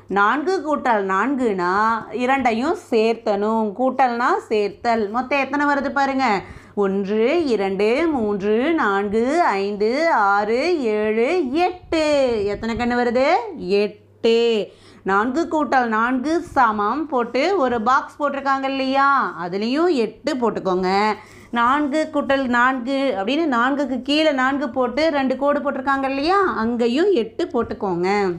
நான்கு 0.08 0.62
கூட்டல் 0.66 1.06
நான்குனா 1.12 1.72
இரண்டையும் 2.12 2.76
சேர்த்தணும். 2.90 3.72
கூட்டல்னா 3.80 4.36
சேர்த்தல். 4.48 5.10
மொத்தம் 5.10 5.38
எத்தனை 5.38 5.66
வருது 5.66 5.88
பாருங்கள் 5.88 6.40
ஒன்று 6.74 7.46
இரண்டு 7.46 8.08
மூன்று 8.10 8.74
நான்கு 8.74 9.42
ஐந்து 9.42 10.12
ஆறு 10.12 10.82
ஏழு 10.82 11.52
எட்டு. 11.52 12.04
எத்தனை 12.44 12.76
கண்ணு 12.76 13.00
வருது? 13.00 13.56
எட்டு. 13.56 14.72
நான்கு 15.02 15.48
கூட்டல் 15.50 15.86
நான்கு 15.86 16.40
சமம் 16.40 17.06
போட்டு 17.06 17.58
ஒரு 17.58 17.82
பாக்ஸ் 17.82 18.22
போட்டிருக்காங்க 18.22 18.64
இல்லையா? 18.64 19.34
அதுலேயும் 19.44 19.94
எட்டு 19.94 20.34
போட்டுக்கோங்க. 20.34 21.12
நான்கு 21.50 22.10
கூட்டல் 22.12 22.46
நான்கு 22.46 23.14
அப்படின்னு 23.18 23.54
நான்குக்கு 23.54 24.02
கீழே 24.02 24.32
நான்கு 24.32 24.70
போட்டு 24.70 25.10
ரெண்டு 25.10 25.36
கோடு 25.36 25.60
போட்டிருக்காங்க 25.60 26.04
இல்லையா? 26.04 26.40
அங்கேயும் 26.40 27.10
எட்டு 27.12 27.50
போட்டுக்கோங்க. 27.52 28.38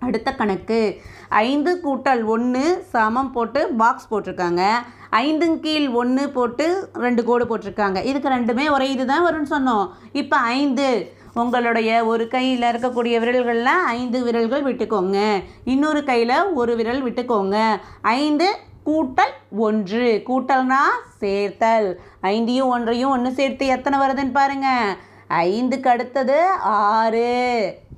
அடுத்த 0.00 0.34
கணக்கு. 0.34 1.00
ஐந்து 1.28 1.80
கூட்டல் 1.84 2.24
ஒன்று 2.24 2.84
சமம் 2.88 3.32
போட்டு 3.32 3.68
பாக்ஸ் 3.68 4.14
போட்டிருக்காங்க. 4.14 4.62
ஐந்து 5.10 5.60
கீழ் 5.60 5.88
ஒன்று 5.88 6.30
போட்டு 6.30 6.90
ரெண்டு 6.94 7.24
கோடு 7.24 7.44
போட்டிருக்காங்க. 7.44 8.04
இதுக்கு 8.04 8.28
ரெண்டுமே 8.28 8.70
ஒரே 8.70 8.90
இது 8.90 9.06
தான் 9.06 9.26
வரும்னு 9.26 9.52
சொன்னோம். 9.52 9.88
இப்போ 10.12 10.36
ஐந்து. 10.36 11.20
உங்களுடைய 11.34 12.04
ஒரு 12.04 12.28
கையில் 12.28 12.62
இருக்கக்கூடிய 12.62 13.14
விரல்களில் 13.22 13.84
ஐந்து 13.86 14.22
விரல்கள் 14.22 14.62
விட்டுக்கோங்க. 14.62 15.42
இன்னொரு 15.64 16.04
கையில் 16.04 16.52
ஒரு 16.54 16.76
விரல் 16.76 17.04
விட்டுக்கோங்க. 17.04 17.76
ஐந்து 18.02 18.56
கூட்டல் 18.86 19.34
ஒன்று. 19.50 20.22
கூட்டல்னா 20.26 20.82
சேர்த்தல். 21.18 22.00
ஐந்தையும் 22.22 22.66
ஒன்றையும் 22.66 23.10
ஒன்று 23.10 23.32
சேர்த்து 23.32 23.66
எத்தனை 23.66 23.98
வருதுன்னு 23.98 24.32
பாருங்க. 24.32 24.96
ஐந்துக்கு 25.28 25.88
அடுத்தது 25.88 26.50
ஆறு. 26.62 27.30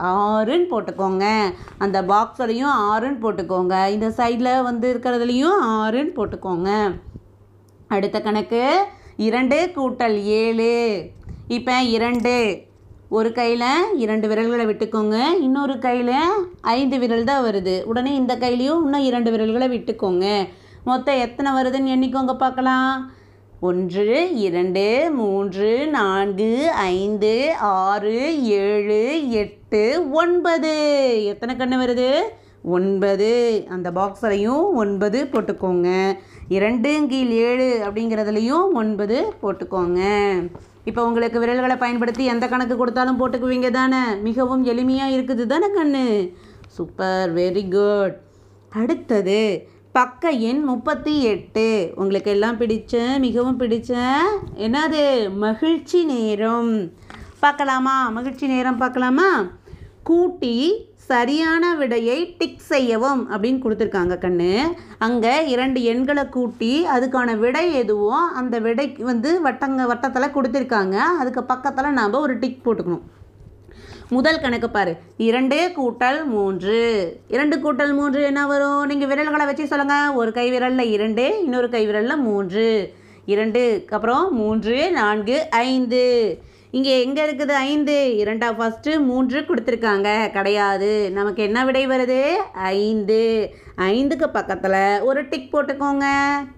ஆறுன்னு 0.02 0.66
போட்டுக்கோங்க. 0.70 1.54
அந்த 1.78 2.02
பாக்ஸோடையும் 2.02 2.74
ஆறுன்னு 2.90 3.18
போட்டுக்கோங்க. 3.22 3.88
இந்த 3.88 4.08
சைடில் 4.08 4.62
வந்து 4.62 4.94
இருக்கிறதுலையும் 4.94 5.56
ஆறுன்னு 5.66 6.12
போட்டுக்கோங்க. 6.16 6.94
அடுத்த 7.88 8.20
கணக்கு 8.20 8.84
இரண்டு 9.16 9.72
கூட்டல் 9.76 10.22
ஏழு. 10.22 11.06
இப்போ 11.48 11.82
இரண்டு. 11.82 12.62
ஒரு 13.08 13.32
கையில் 13.32 13.96
இரண்டு 13.96 14.28
விரல்களை 14.28 14.66
விட்டுக்கோங்க. 14.66 15.32
இன்னொரு 15.40 15.78
கையில் 15.78 16.14
ஐந்து 16.60 16.98
விரல் 16.98 17.24
தான் 17.24 17.44
வருது. 17.44 17.82
உடனே 17.82 18.14
இந்த 18.14 18.36
கையிலையும் 18.36 18.82
இன்னும் 18.82 19.00
இரண்டு 19.00 19.30
விரல்களை 19.30 19.68
விட்டுக்கோங்க. 19.68 20.48
மொத்தம் 20.84 21.20
எத்தனை 21.26 21.50
வருதுன்னு 21.52 21.92
எண்ணிக்கோங்க 21.94 22.32
பார்க்கலாம். 22.38 23.10
ஒன்று 23.60 24.06
இரண்டு 24.46 25.10
மூன்று 25.14 25.86
நான்கு 25.86 26.70
ஐந்து 26.70 27.54
ஆறு 27.58 28.16
ஏழு 28.48 29.30
எட்டு 29.30 29.82
ஒன்பது. 30.12 30.74
எத்தனை 31.24 31.54
கண்ணு 31.56 31.78
வருது? 31.82 32.10
ஒன்பது. 32.76 33.30
அந்த 33.68 33.90
பாக்ஸ்லையும் 33.90 34.66
ஒன்பது 34.82 35.28
போட்டுக்கோங்க. 35.32 35.88
இரண்டு 36.48 37.06
கீழ் 37.08 37.32
ஏழு 37.48 37.68
அப்படிங்கிறதுலையும் 37.86 38.66
ஒன்பது 38.72 39.18
போட்டுக்கோங்க. 39.42 40.00
இப்போ 40.84 41.06
உங்களுக்கு 41.06 41.38
விரல்களை 41.38 41.76
பயன்படுத்தி 41.76 42.24
எந்த 42.24 42.46
கணக்கு 42.48 42.76
கொடுத்தாலும் 42.76 43.20
போட்டுக்குவீங்க 43.20 43.70
தானே? 43.70 44.02
மிகவும் 44.28 44.64
எளிமையாக 44.64 45.14
இருக்குது 45.16 45.46
தானே 45.46 45.66
கண்ணு? 45.78 46.06
சூப்பர் 46.76 47.34
வெரி 47.34 47.64
குட் 47.76 48.16
அடுத்தது 48.82 49.42
பக்க 49.96 50.30
எண் 50.30 50.62
முப்பத்தி 50.62 51.12
எட்டு. 51.22 51.92
உங்களுக்கு 51.96 52.30
எல்லாம் 52.30 52.56
பிடிச்ச 52.60 52.94
மிகவும் 53.18 53.60
பிடிச்ச 53.60 53.92
என்னது? 54.64 55.02
மகிழ்ச்சி 55.34 56.04
நேரம். 56.04 56.72
பார்க்கலாமா? 57.44 58.10
மகிழ்ச்சி 58.16 58.46
நேரம் 58.46 58.80
பார்க்கலாமா? 58.82 59.28
கூட்டி 60.02 60.56
சரியான 61.10 61.74
விடையை 61.76 62.18
டிக் 62.38 62.66
செய்யவும் 62.72 63.22
அப்படின்னு 63.32 63.62
கொடுத்துருக்காங்க 63.64 64.14
கண்ணு. 64.24 64.52
அங்கே 64.98 65.34
இரண்டு 65.54 65.82
எண்களை 65.82 66.28
கூட்டி 66.28 66.86
அதுக்கான 66.96 67.38
விடை 67.38 67.74
எதுவோ 67.74 68.16
அந்த 68.40 68.58
விடைக்கு 68.60 69.02
வந்து 69.02 69.40
வட்டங்க 69.44 69.86
வட்டத்தில் 69.86 70.34
கொடுத்துருக்காங்க. 70.36 70.96
அதுக்கு 71.22 71.44
பக்கத்தில் 71.44 71.96
நாம் 72.00 72.22
ஒரு 72.26 72.38
டிக் 72.38 72.64
போட்டுக்கணும். 72.64 73.06
முதல் 74.08 74.40
கணக்கு 74.40 74.70
பாரு. 74.70 74.96
இரண்டு 75.16 75.72
கூட்டல் 75.76 76.24
மூன்று. 76.24 76.76
இரண்டு 77.28 77.56
கூட்டல் 77.56 77.94
மூன்று 77.94 78.22
என்ன 78.22 78.46
வரும்? 78.46 78.86
நீங்கள் 78.86 79.08
விரல்களை 79.08 79.46
வச்சு 79.46 79.66
சொல்லுங்கள் 79.66 80.08
ஒரு 80.08 80.32
கை 80.32 80.50
விரலில் 80.50 80.90
இரண்டு 80.90 81.40
இன்னொரு 81.42 81.68
கை 81.68 81.86
விரலில் 81.86 82.16
மூன்று. 82.16 82.94
இரண்டு 83.26 83.84
அப்புறம் 83.90 84.34
மூன்று 84.34 84.92
நான்கு 84.92 85.50
ஐந்து. 85.50 86.38
இங்கே 86.70 87.04
எங்கே 87.04 87.24
இருக்குது 87.24 87.48
ஐந்து? 87.48 88.14
இரண்டா 88.18 88.48
ஃபஸ்ட்டு 88.58 89.00
மூன்று 89.00 89.40
கொடுத்துருக்காங்க. 89.40 90.30
கிடையாது. 90.30 91.10
நமக்கு 91.10 91.42
என்ன 91.42 91.64
விடை 91.64 91.86
வருது? 91.86 92.34
ஐந்து. 92.52 93.54
ஐந்துக்கு 93.76 94.26
பக்கத்தில் 94.32 95.00
ஒரு 95.00 95.28
டிக் 95.28 95.54
போட்டுக்கோங்க. 95.54 96.04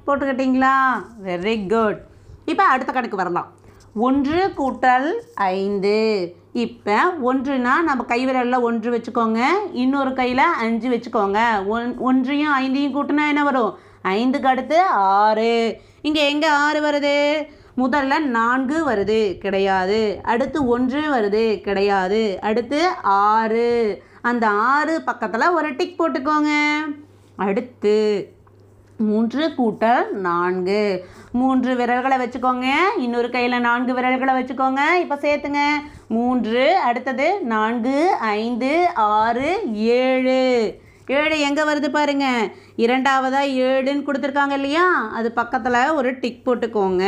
போட்டுக்கிட்டீங்களா? 0.07 0.77
வெரி 1.25 1.69
குட் 1.69 2.03
இப்போ 2.45 2.63
அடுத்த 2.63 2.93
கணக்கு 2.93 3.17
வரலாம். 3.17 3.55
ஒன்று 3.95 4.53
கூட்டல் 4.57 5.13
ஐந்து. 5.35 6.35
இப்போ 6.57 6.97
ஒன்றுனா 7.25 7.75
நம்ம 7.89 8.05
கைவிரலில் 8.09 8.61
ஒன்று 8.61 8.91
வச்சுக்கோங்க 8.93 9.41
இன்னொரு 9.73 10.13
கையில் 10.13 10.39
அஞ்சு 10.39 10.89
வச்சுக்கோங்க. 10.89 11.67
ஒன் 11.67 11.99
ஒன்றையும் 11.99 12.55
ஐந்தையும் 12.61 12.95
கூட்டினா 12.97 13.25
என்ன 13.33 13.43
வரும்? 13.45 13.79
ஐந்துக்கு 14.05 14.45
அடுத்து 14.45 14.83
ஆறு. 14.83 15.81
இங்கே 16.03 16.31
எங்கே 16.31 16.47
ஆறு 16.47 16.81
வருது? 16.87 17.19
முதல்ல 17.83 18.19
நான்கு 18.19 18.79
வருது 18.89 19.39
கிடையாது. 19.39 20.21
அடுத்து 20.23 20.67
ஒன்று 20.67 21.01
வருது 21.15 21.61
கிடையாது. 21.61 22.39
அடுத்து 22.43 22.89
ஆறு. 23.03 23.69
அந்த 24.23 24.49
ஆறு 24.49 25.03
பக்கத்தில் 25.03 25.55
ஒரு 25.59 25.77
டிக் 25.77 26.01
போட்டுக்கோங்க. 26.01 26.53
அடுத்து 27.37 27.95
மூன்று 28.99 29.53
கூட்டல் 29.59 30.11
நான்கு. 30.11 31.05
மூன்று 31.41 31.73
விரல்களை 31.77 32.17
வச்சுக்கோங்க. 32.19 32.69
இன்னொரு 32.99 33.29
கையில் 33.31 33.61
நான்கு 33.61 33.93
விரல்களை 33.95 34.35
வச்சுக்கோங்க. 34.35 34.81
இப்போ 35.01 35.17
சேர்த்துங்க. 35.23 35.61
மூன்று 36.09 36.63
அடுத்தது 36.89 37.27
நான்கு 37.55 37.97
ஐந்து 38.37 38.73
ஆறு 38.95 39.49
ஏழு. 39.97 40.41
ஏழு 41.07 41.37
எங்கே 41.41 41.63
வருது 41.63 41.89
பாருங்க. 41.89 42.27
இரண்டாவதாக 42.77 43.53
ஏழுன்னு 43.65 44.07
கொடுத்துருக்காங்க 44.07 44.53
இல்லையா? 44.53 44.87
அது 45.19 45.29
பக்கத்தில் 45.33 45.95
ஒரு 45.99 46.11
டிக் 46.21 46.43
போட்டுக்கோங்க. 46.47 47.05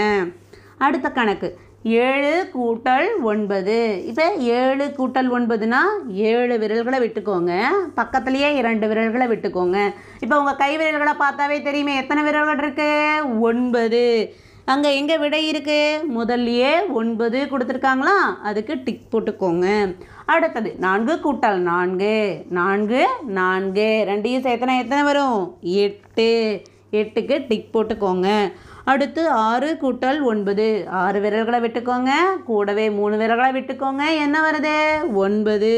அடுத்த 0.79 1.09
கணக்கு. 1.11 1.49
ஏழு 1.83 2.51
கூட்டல் 2.55 3.09
ஒன்பது. 3.23 4.05
இப்போ 4.07 4.35
ஏழு 4.35 4.95
கூட்டல் 4.99 5.31
ஒன்பதுனா 5.37 5.81
ஏழு 6.09 6.59
விரல்களை 6.59 6.99
விட்டுக்கோங்க. 7.01 7.53
பக்கத்துலேயே 7.97 8.49
இரண்டு 8.55 8.89
விரல்களை 8.89 9.27
விட்டுக்கோங்க. 9.27 9.95
இப்போ 10.21 10.39
உங்கள் 10.39 10.57
கை 10.57 10.77
விரல்களை 10.77 11.15
பார்த்தாவே 11.19 11.63
தெரியுமே 11.63 11.97
எத்தனை 11.97 12.23
விரல்கள் 12.23 12.59
இருக்குது 12.59 13.41
ஒன்பது. 13.41 14.35
அங்கே 14.65 14.97
எங்கே 14.97 15.19
விடை 15.19 15.51
இருக்குது 15.51 16.01
முதல்லையே 16.17 16.93
ஒன்பது 16.93 17.49
கொடுத்துருக்காங்களா? 17.51 18.17
அதுக்கு 18.43 18.83
டிக் 18.85 19.07
போட்டுக்கோங்க. 19.13 19.97
அடுத்தது 20.25 20.75
நான்கு 20.79 21.15
கூட்டல் 21.15 21.57
நான்கு. 21.57 22.45
நான்கு 22.49 23.07
நான்கு. 23.27 24.05
ரெண்டையும் 24.09 24.45
சேர்த்தனா 24.47 24.79
எத்தனை 24.79 25.03
வரும்? 25.03 25.57
எட்டு. 25.63 26.63
எட்டுக்கு 26.93 27.45
டிக் 27.49 27.73
போட்டுக்கோங்க. 27.73 28.53
அடுத்து 28.91 29.23
ஆறு 29.49 29.69
கூட்டல் 29.83 30.21
ஒன்பது. 30.31 30.67
ஆறு 31.03 31.19
விரல்களை 31.21 31.59
விட்டுக்கோங்க. 31.65 32.11
கூடவே 32.51 32.87
மூணு 32.99 33.15
விரல்களை 33.17 33.51
விட்டுக்கோங்க. 33.57 34.05
என்ன 34.25 34.37
வருது? 34.45 34.77
ஒன்பது. 35.25 35.73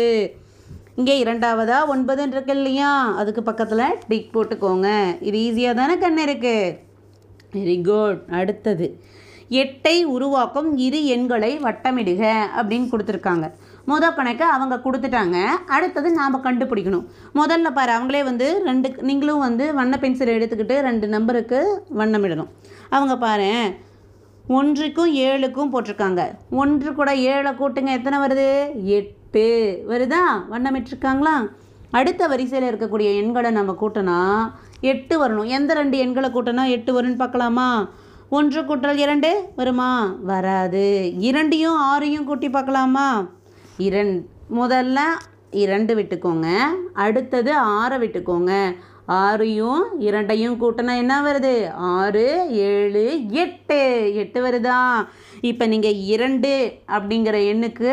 இங்கே 0.98 1.14
இரண்டாவதா? 1.24 1.78
ஒன்பதுன்னு 1.94 2.34
இருக்கு 2.36 2.54
இல்லையா? 2.58 2.90
அதுக்கு 3.20 3.42
பக்கத்தில் 3.42 3.96
டிக் 4.10 4.32
போட்டுக்கோங்க. 4.34 4.88
இது 5.28 5.38
ஈஸியாக 5.46 5.78
தானே 5.80 5.96
கண் 5.98 6.20
இருக்குது 6.26 6.76
வெரி 7.56 7.76
குட் 7.88 8.20
அடுத்தது. 8.40 8.88
எட்டை 9.60 9.96
உருவாக்கும் 10.14 10.68
இரு 10.86 10.98
எண்களை 11.14 11.52
வட்டமிடுக 11.66 12.24
அப்படின்னு 12.58 12.90
கொடுத்துருக்காங்க. 12.92 13.46
முத 13.90 14.08
கணக்கு 14.18 14.44
அவங்க 14.56 14.74
கொடுத்துட்டாங்க. 14.84 15.36
அடுத்தது 15.76 16.08
நாம் 16.18 16.44
கண்டுபிடிக்கணும். 16.44 17.06
முதல்ல 17.40 17.70
பாரு 17.78 17.92
அவங்களே 17.96 18.20
வந்து 18.30 18.48
ரெண்டு 18.68 18.90
நீங்களும் 19.08 19.44
வந்து 19.46 19.64
வண்ண 19.78 19.94
பென்சில் 20.04 20.36
எடுத்துக்கிட்டு 20.36 20.76
ரெண்டு 20.88 21.08
நம்பருக்கு 21.14 21.60
வண்ணமிடணும் 22.00 22.52
அவங்க 22.90 23.16
பாரு 23.16 23.74
ஒன்றுக்கும் 24.48 25.14
ஏழுக்கும் 25.14 25.68
போட்டிருக்காங்க. 25.72 26.30
ஒன்று 26.50 26.94
கூட 26.94 27.16
ஏழை 27.16 27.52
கூட்டுங்க 27.52 27.86
எத்தனை 27.86 28.18
வருது? 28.18 28.82
எட்டு. 28.84 29.46
வருதா? 29.88 30.22
வண்ணமிட்டிருக்காங்களா? 30.50 31.50
அடுத்த 31.90 32.26
வரிசையில் 32.26 32.74
இருக்கக்கூடிய 32.74 33.16
எண்களை 33.16 33.50
நம்ம 33.50 33.76
கூட்டினா 33.80 34.50
எட்டு 34.80 35.24
வரணும். 35.24 35.46
எந்த 35.46 35.74
ரெண்டு 35.74 35.98
எண்களை 35.98 36.30
கூட்டினா 36.30 36.68
எட்டு 36.68 37.02
வரும்னு 37.02 37.16
பார்க்கலாமா? 37.16 37.88
ஒன்று 38.30 38.62
கூட்டல் 38.62 38.96
இரண்டு 38.96 39.50
வருமா? 39.56 40.14
வராது. 40.20 41.12
இரண்டையும் 41.18 41.80
ஆறையும் 41.80 42.24
கூட்டி 42.24 42.50
பார்க்கலாமா? 42.50 43.26
இரண் 43.78 44.26
முதல்ல 44.58 44.98
இரண்டு 45.50 45.94
விட்டுக்கோங்க. 45.94 46.58
அடுத்தது 46.92 47.52
ஆறை 47.52 47.98
விட்டுக்கோங்க. 47.98 48.74
ஆறையும் 49.18 49.82
இரண்டையும் 49.98 50.56
கூட்டினா 50.62 50.96
என்ன 50.96 51.14
வருது? 51.26 51.54
ஆறு 51.94 52.24
ஏழு 52.50 53.04
எட்டு. 53.42 53.80
எட்டு 54.14 54.38
வருதா? 54.46 54.80
இப்போ 55.40 55.66
நீங்கள் 55.66 56.00
இரண்டு 56.14 56.52
அப்படிங்கிற 56.98 57.38
எண்ணுக்கு 57.52 57.92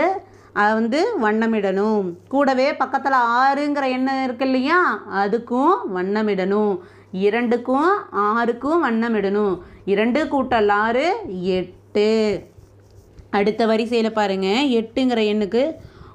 வந்து 0.53 1.00
வண்ணமிடணும். 1.21 2.05
கூடவே 2.27 2.67
பக்கத்தில் 2.75 3.24
ஆறுங்கிற 3.41 3.86
எண்ணம் 3.95 4.24
இருக்கு 4.24 4.45
இல்லையா? 4.45 4.79
அதுக்கும் 5.21 5.74
வண்ணமிடணும். 5.95 6.77
இரண்டுக்கும் 7.12 7.91
ஆறுக்கும் 8.12 8.79
வண்ணமிடணும். 8.86 9.57
இரண்டு 9.86 10.24
கூட்டல் 10.25 10.71
ஆறு 10.83 11.07
எட்டு. 11.57 12.07
அடுத்த 13.29 13.65
வரிசையில் 13.65 14.17
பாருங்கள் 14.17 14.69
எட்டுங்கிற 14.79 15.21
எண்ணுக்கு 15.31 15.63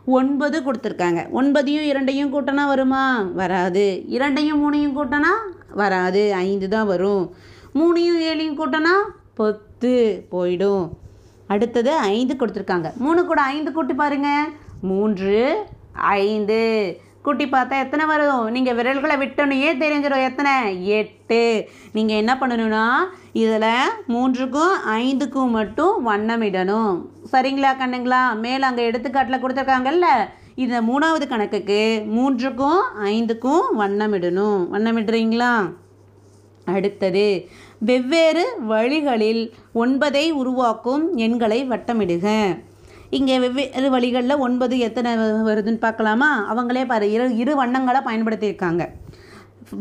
ஒன்பது 0.06 0.60
கொடுத்துருக்காங்க. 0.60 1.26
ஒன்பதையும் 1.34 1.86
இரண்டையும் 1.86 2.32
கூட்டினா 2.34 2.66
வருமா? 2.66 3.20
வராது. 3.20 4.04
இரண்டையும் 4.06 4.60
மூணையும் 4.62 4.98
கூட்டினா 4.98 5.32
வராது. 5.70 6.34
ஐந்து 6.34 6.68
தான் 6.68 6.86
வரும். 6.86 7.34
மூணையும் 7.74 8.20
ஏழையும் 8.20 8.58
கூட்டினா 8.58 9.10
பத்து 9.34 10.24
போயிடும். 10.32 10.88
அடுத்தது 11.46 11.96
ஐந்து 11.96 12.34
கொடுத்துருக்காங்க. 12.34 12.96
மூணு 12.96 13.26
கூட 13.26 13.42
ஐந்து 13.42 13.72
கூட்டி 13.72 13.94
பாருங்க. 13.94 14.48
மூன்று 14.80 15.66
ஐந்து. 15.92 17.00
கூட்டி 17.22 17.44
பார்த்தா 17.44 17.76
எத்தனை 17.82 18.04
வரும்? 18.06 18.50
நீங்கள் 18.50 18.74
விரல்களை 18.74 19.16
விட்டோன்னே 19.16 19.70
தெரிஞ்சிடும் 19.82 20.24
எத்தனை? 20.28 20.86
எட்டு. 20.86 21.68
நீங்கள் 21.92 22.16
என்ன 22.16 22.32
பண்ணணும்னா 22.40 22.86
இதில் 23.32 23.90
மூன்றுக்கும் 24.08 24.74
ஐந்துக்கும் 24.96 25.54
மட்டும் 25.58 26.08
வண்ணமிடணும். 26.08 26.94
சரிங்களா 27.32 27.70
கண்ணுங்களா? 27.82 28.22
மேலே 28.38 28.64
அங்கே 28.64 28.88
எடுத்துக்காட்டில் 28.90 29.42
கொடுத்துருக்காங்கல்ல? 29.42 30.08
இந்த 30.54 30.82
மூணாவது 30.82 31.26
கணக்குக்கு 31.28 31.82
மூன்றுக்கும் 32.16 32.82
ஐந்துக்கும் 33.04 33.68
வண்ணமிடணும். 33.78 34.60
வண்ணமிடுறீங்களா? 34.72 35.52
அடுத்தது 36.64 37.48
வெவ்வேறு 37.78 38.44
வழிகளில் 38.72 39.52
ஒன்பதை 39.74 40.30
உருவாக்கும் 40.30 41.16
எண்களை 41.16 41.68
வட்டமிடுக. 41.68 42.28
இங்கே 43.16 43.38
வெவ்வேறு 43.38 43.88
வழிகளில் 43.90 44.42
ஒன்பது 44.44 44.78
எத்தனை 44.78 45.10
வருதுன்னு 45.48 45.78
பார்க்கலாமா? 45.78 46.28
அவங்களே 46.52 46.86
பாரு 46.86 47.06
இரு 47.12 47.36
இரு 47.36 47.54
வண்ணங்களை 47.54 48.00
பயன்படுத்தியிருக்காங்க. 48.04 48.82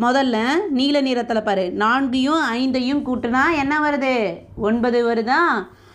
முதல்ல 0.02 0.38
நீல 0.70 1.02
நிறத்தில் 1.02 1.44
பாரு 1.44 1.72
நான்கையும் 1.72 2.42
ஐந்தையும் 2.54 3.04
கூட்டினா 3.08 3.44
என்ன 3.58 3.74
வருது? 3.80 4.14
ஒன்பது 4.58 5.00
வருதா? 5.10 5.40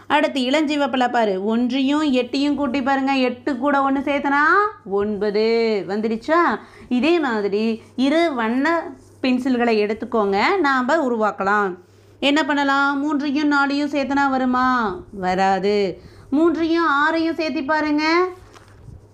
அடுத்து 0.07 0.40
இளஞ்சிவப்பில் 0.40 1.12
பாரு 1.12 1.44
ஒன்றையும் 1.44 2.05
எட்டையும் 2.12 2.55
கூட்டி 2.55 2.83
பாருங்க 2.83 3.14
எட்டு 3.29 3.59
கூட 3.59 3.83
ஒன்று 3.83 4.01
சேர்த்தனா 4.01 4.42
ஒன்பது. 4.85 5.46
வந்துடுச்சா? 5.88 6.42
இதே 6.88 7.14
மாதிரி 7.18 7.83
இரு 7.96 8.35
வண்ண 8.35 8.94
பென்சில்களை 9.22 9.77
எடுத்துக்கோங்க 9.85 10.38
நாம் 10.61 10.88
உருவாக்கலாம். 10.88 11.70
என்ன 12.20 12.40
பண்ணலாம்? 12.44 12.99
மூன்றையும் 12.99 13.49
நாலையும் 13.49 13.90
சேர்த்தனா 13.90 14.31
வருமா? 14.31 14.68
வராது. 15.12 15.79
மூன்றையும் 16.30 16.86
ஆறையும் 16.86 17.40
சேர்த்தி 17.40 17.64
பாருங்க. 17.64 18.26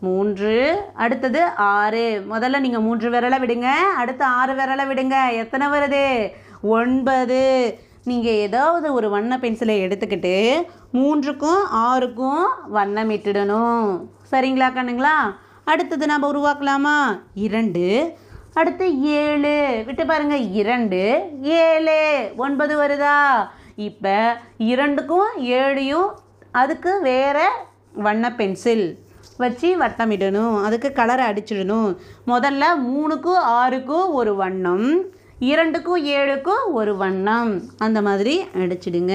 மூன்று 0.00 0.82
அடுத்தது 0.94 1.46
ஆறு. 1.46 2.24
முதல்ல 2.30 2.60
நீங்கள் 2.60 2.80
மூன்று 2.80 3.10
விரலை 3.10 3.40
விடுங்க. 3.40 3.72
அடுத்து 3.72 4.24
ஆறு 4.24 4.52
விரலை 4.52 4.86
விடுங்க. 4.86 5.36
எத்தனை 5.36 5.66
வருது? 5.66 6.30
ஒன்பது. 6.62 7.78
நீங்கள் 8.04 8.32
ஏதாவது 8.32 8.92
ஒரு 8.92 9.10
வண்ண 9.10 9.36
பென்சிலை 9.36 9.76
எடுத்துக்கிட்டு 9.80 10.66
மூன்றுக்கும் 10.92 11.64
ஆறுக்கும் 11.70 12.46
வண்ணமிட்டுடணும் 12.74 14.00
சரிங்களா 14.30 14.68
கண்ணுங்களா? 14.70 15.34
அடுத்தது 15.64 16.06
நம்ம 16.06 16.30
உருவாக்கலாமா? 16.32 17.20
இரண்டு. 17.34 18.16
அடுத்து 18.54 19.02
ஏழு. 19.02 19.82
விட்டு 19.86 20.06
பாருங்க. 20.06 20.36
இரண்டு. 20.36 21.30
ஏழு. 21.42 22.32
ஒன்பது 22.36 22.82
வருதா? 22.82 23.48
இப்போ 23.76 24.36
இரண்டுக்கும் 24.58 25.28
ஏழையும் 25.36 26.10
அதுக்கு 26.52 27.00
வேறு 27.00 27.46
வண்ண 27.92 28.34
பென்சில் 28.34 28.98
வச்சு 29.36 29.78
வட்டமிடணும். 29.78 30.62
அதுக்கு 30.62 30.92
கலரை 30.92 31.26
அடிச்சிடணும். 31.26 31.96
முதல்ல 32.26 32.64
மூணுக்கும் 32.86 33.42
ஆறுக்கும் 33.60 34.12
ஒரு 34.12 34.34
வண்ணம் 34.34 35.04
இரண்டுக்கும் 35.38 36.06
ஏழுக்கும் 36.06 36.64
ஒரு 36.72 36.96
வண்ணம். 36.96 37.62
அந்த 37.78 38.02
மாதிரி 38.02 38.42
அடிச்சிடுங்க. 38.42 39.14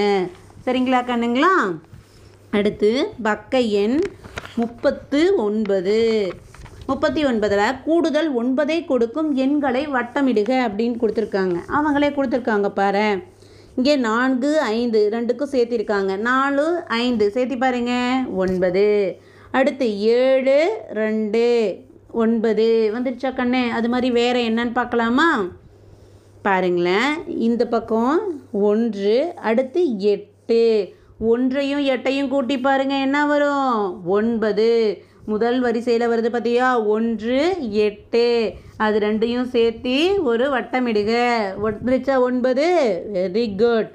சரிங்களா 0.65 1.01
கண்ணுங்களா? 1.09 1.53
அடுத்து 2.51 3.13
பக்க 3.23 3.59
எண் 3.59 3.99
முப்பத்து 4.55 5.35
ஒன்பது. 5.35 6.33
முப்பத்தி 6.85 7.25
ஒன்பதில் 7.25 7.83
கூடுதல் 7.83 8.29
ஒன்பதை 8.35 8.85
கொடுக்கும் 8.85 9.35
எண்களை 9.35 9.87
வட்டமிடுக 9.87 10.51
அப்படின்னு 10.67 10.95
கொடுத்துருக்காங்க. 11.01 11.57
அவங்களே 11.67 12.09
கொடுத்துருக்காங்க 12.09 12.69
பாரு 12.69 13.23
இங்கே 13.77 13.95
நான்கு 13.95 14.59
ஐந்து 14.59 15.09
ரெண்டுக்கும் 15.11 15.51
சேர்த்திருக்காங்க. 15.51 16.17
நாலு 16.17 16.83
ஐந்து. 16.87 17.31
சேர்த்தி 17.33 17.57
பாருங்க. 17.57 18.23
ஒன்பது. 18.35 19.17
அடுத்து 19.51 19.99
ஏழு 19.99 20.77
ரெண்டு 20.89 21.77
ஒன்பது. 22.11 22.91
வந்துருச்சா 22.93 23.35
கண்ணே? 23.35 23.69
அது 23.69 23.89
மாதிரி 23.89 24.11
வேறு 24.13 24.39
என்னன்னு 24.39 24.73
பார்க்கலாமா? 24.73 25.47
பாருங்களேன். 26.41 27.27
இந்த 27.27 27.67
பக்கம் 27.67 28.41
ஒன்று 28.51 29.33
அடுத்து 29.35 29.99
எட்டு. 29.99 30.93
ஒன்றையும் 31.19 31.85
எட்டையும் 31.85 32.27
கூட்டி 32.27 32.59
பாருங்க. 32.59 32.95
என்ன 32.95 33.25
வரும்? 33.25 34.05
ஒன்பது. 34.05 35.03
முதல் 35.31 35.59
வரிசையில் 35.59 36.09
வருது 36.11 36.29
பார்த்தியா 36.33 36.67
ஒன்று 36.95 37.39
எட்டு. 37.85 38.25
அது 38.85 38.99
ரெண்டையும் 38.99 39.49
சேர்த்து 39.55 39.95
ஒரு 40.29 40.45
வட்டமிடுக. 40.53 41.13
வந்துருச்சா 41.63 42.15
ஒன்பது? 42.27 42.67
வெரி 43.13 43.45
குட் 43.61 43.89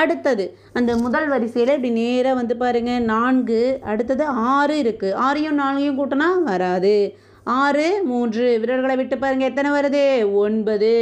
அடுத்தது 0.00 0.44
அந்த 0.78 0.92
முதல் 0.96 1.28
வரிசையில் 1.28 1.74
இப்படி 1.74 1.92
நேராக 1.98 2.38
வந்து 2.40 2.56
பாருங்கள் 2.62 3.06
நான்கு 3.12 3.60
அடுத்தது 3.92 4.24
ஆறு 4.54 4.74
இருக்குது 4.82 5.18
ஆறையும் 5.26 5.60
நாலையும் 5.60 5.98
கூட்டினா 5.98 6.28
வராது. 6.44 6.96
ஆறு 7.44 7.86
மூன்று. 8.10 8.46
விரல்களை 8.60 8.96
விட்டு 8.96 9.18
பாருங்கள் 9.18 9.48
எத்தனை 9.48 9.70
வருது? 9.76 10.32
ஒன்பது. 10.44 10.94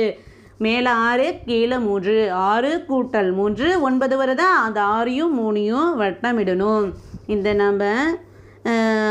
மேலே 0.64 0.90
ஆறு 1.08 1.26
கீழே 1.46 1.78
மூன்று. 1.88 2.18
ஆறு 2.50 2.72
கூட்டல் 2.88 3.32
மூன்று 3.40 3.68
ஒன்பது 3.88 4.16
வருதா? 4.20 4.50
அந்த 4.66 4.80
ஆறையும் 4.96 5.34
மூணையும் 5.40 5.90
வட்டமிடணும். 6.02 6.86
இந்த 7.26 7.52
நம்ம 7.62 7.84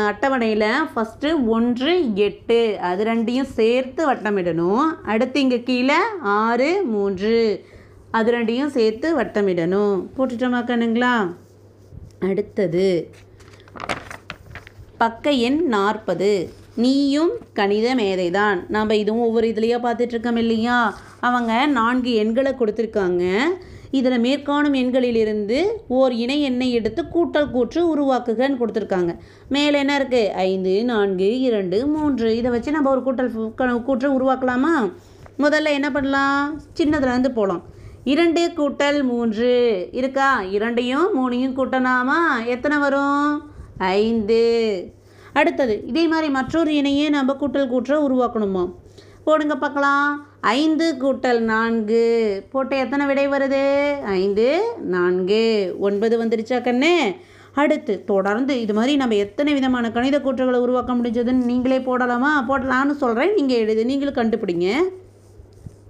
அட்டவணையில் 0.09 0.69
ஃபஸ்ட்டு 0.93 1.29
ஒன்று 1.55 1.91
எட்டு. 2.27 2.59
அது 2.89 3.01
ரெண்டையும் 3.09 3.51
சேர்த்து 3.59 4.01
வட்டமிடணும். 4.11 4.85
அடுத்து 5.13 5.39
இங்கே 5.39 5.59
கீழே 5.69 5.99
ஆறு 6.37 6.69
மூன்று. 6.93 7.65
அது 8.17 8.31
ரெண்டையும் 8.35 8.73
சேர்த்து 8.77 9.07
வட்டமிடணும். 9.19 9.95
போட்டுட்டோமா 10.15 10.61
கண்ணுங்களா? 10.71 11.13
அடுத்தது 12.29 12.87
பக்க 14.97 15.31
எண் 15.47 15.61
நாற்பது. 15.75 16.33
நீயும் 16.83 17.31
கணித 17.57 17.87
மேதை 17.95 18.27
தான் 18.31 18.59
நாம் 18.75 18.99
இதுவும் 19.01 19.25
ஒவ்வொரு 19.25 19.47
இதுலேயே 19.47 19.77
பார்த்துட்ருக்கோம் 19.85 20.39
இல்லையா? 20.43 20.77
அவங்க 21.27 21.65
நான்கு 21.77 22.11
எண்களை 22.21 22.51
கொடுத்துருக்காங்க. 22.59 23.23
இதில் 23.93 24.21
மேற்காணும் 24.21 24.75
எண்களிலிருந்து 24.75 25.65
ஓர் 25.87 26.13
இணை 26.13 26.41
எண்ணை 26.41 26.71
எடுத்து 26.71 27.03
கூட்டல் 27.03 27.51
கூற்று 27.51 27.97
உருவாக்குகன்னு 27.97 28.57
கொடுத்துருக்காங்க. 28.59 29.17
மேலே 29.49 29.79
என்ன 29.79 29.99
இருக்குது 29.99 30.27
ஐந்து 30.27 30.85
நான்கு 30.85 31.39
இரண்டு 31.39 31.87
மூன்று. 31.87 32.37
இதை 32.37 32.51
வச்சு 32.51 32.71
நம்ம 32.71 32.89
ஒரு 32.89 33.01
கூட்டல் 33.01 33.53
க- 33.53 33.81
கூற்று 33.81 34.21
உருவாக்கலாமா? 34.21 34.91
முதல்ல 35.39 35.63
என்ன 35.63 35.91
பண்ணலாம்? 35.91 36.61
சின்னதுலேருந்து 36.77 37.27
போகலாம் 37.27 37.63
இரண்டு 38.03 38.51
கூட்டல் 38.55 39.03
மூன்று. 39.03 39.87
இருக்கா? 39.91 40.41
இரண்டையும் 40.41 41.09
மூணையும் 41.15 41.55
கூட்டலாமா? 41.55 42.45
எத்தனை 42.45 42.77
வரும்? 42.77 43.41
ஐந்து. 43.77 44.91
அடுத்தது 45.33 45.83
இதே 45.85 46.07
மாதிரி 46.07 46.29
மற்றொரு 46.29 46.75
இணையை 46.75 47.09
நம்ம 47.09 47.33
கூட்டல் 47.33 47.67
கூற்ற 47.67 48.07
உருவாக்கணுமா? 48.09 48.73
போடுங்க 49.23 49.55
பார்க்கலாம். 49.55 50.27
ஐந்து 50.43 50.95
கூட்டல் 50.99 51.39
நான்கு. 51.39 52.01
போட்ட 52.51 52.75
எத்தனை 52.75 53.05
விடை 53.05 53.27
வருது? 53.27 53.63
ஐந்து 54.01 54.61
நான்கு. 54.81 55.75
ஒன்பது 55.79 56.23
வந்துருச்சா 56.23 56.57
கண்ணு? 56.59 57.15
அடுத்து 57.53 58.03
தொடர்ந்து 58.03 58.61
இது 58.61 58.73
மாதிரி 58.73 58.95
நம்ம 58.95 59.15
எத்தனை 59.15 59.53
விதமான 59.53 59.91
கணித 59.91 60.19
கூற்றுகளை 60.19 60.57
உருவாக்க 60.57 60.93
முடிஞ்சதுன்னு 60.93 61.43
நீங்களே 61.43 61.77
போடலாமா? 61.77 62.33
போடலான்னு 62.47 62.91
சொல்கிறேன் 62.91 63.33
நீங்கள் 63.33 63.57
எழுது 63.57 63.85
நீங்களும் 63.85 64.13
கண்டுபிடிங்க. 64.13 64.79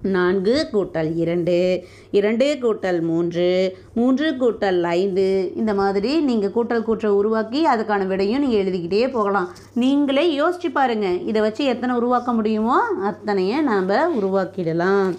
நான்கு 0.03 0.67
கூட்டல் 0.73 1.15
இரண்டு 1.15 1.85
இரண்டு 2.11 2.57
கூட்டல் 2.61 3.01
மூன்று 3.01 3.77
மூன்று 3.93 4.31
கூட்டல் 4.31 4.81
ஐந்து. 4.81 5.51
இந்த 5.55 5.73
மாதிரி 5.73 6.21
நீங்கள் 6.21 6.51
கூட்டல் 6.51 6.81
கூற்றை 6.81 7.11
உருவாக்கி 7.11 7.65
அதுக்கான 7.65 8.07
விடையும் 8.07 8.41
நீங்கள் 8.41 8.63
எழுதிக்கிட்டே 8.63 9.11
போகலாம். 9.11 9.49
நீங்களே 9.73 10.39
யோசிச்சு 10.39 10.69
பாருங்கள் 10.73 11.21
இதை 11.25 11.41
வச்சு 11.41 11.63
எத்தனை 11.65 11.95
உருவாக்க 11.95 12.33
முடியுமோ 12.33 12.77
அத்தனையை 13.03 13.61
நாம் 13.61 13.89
உருவாக்கிடலாம். 13.89 15.13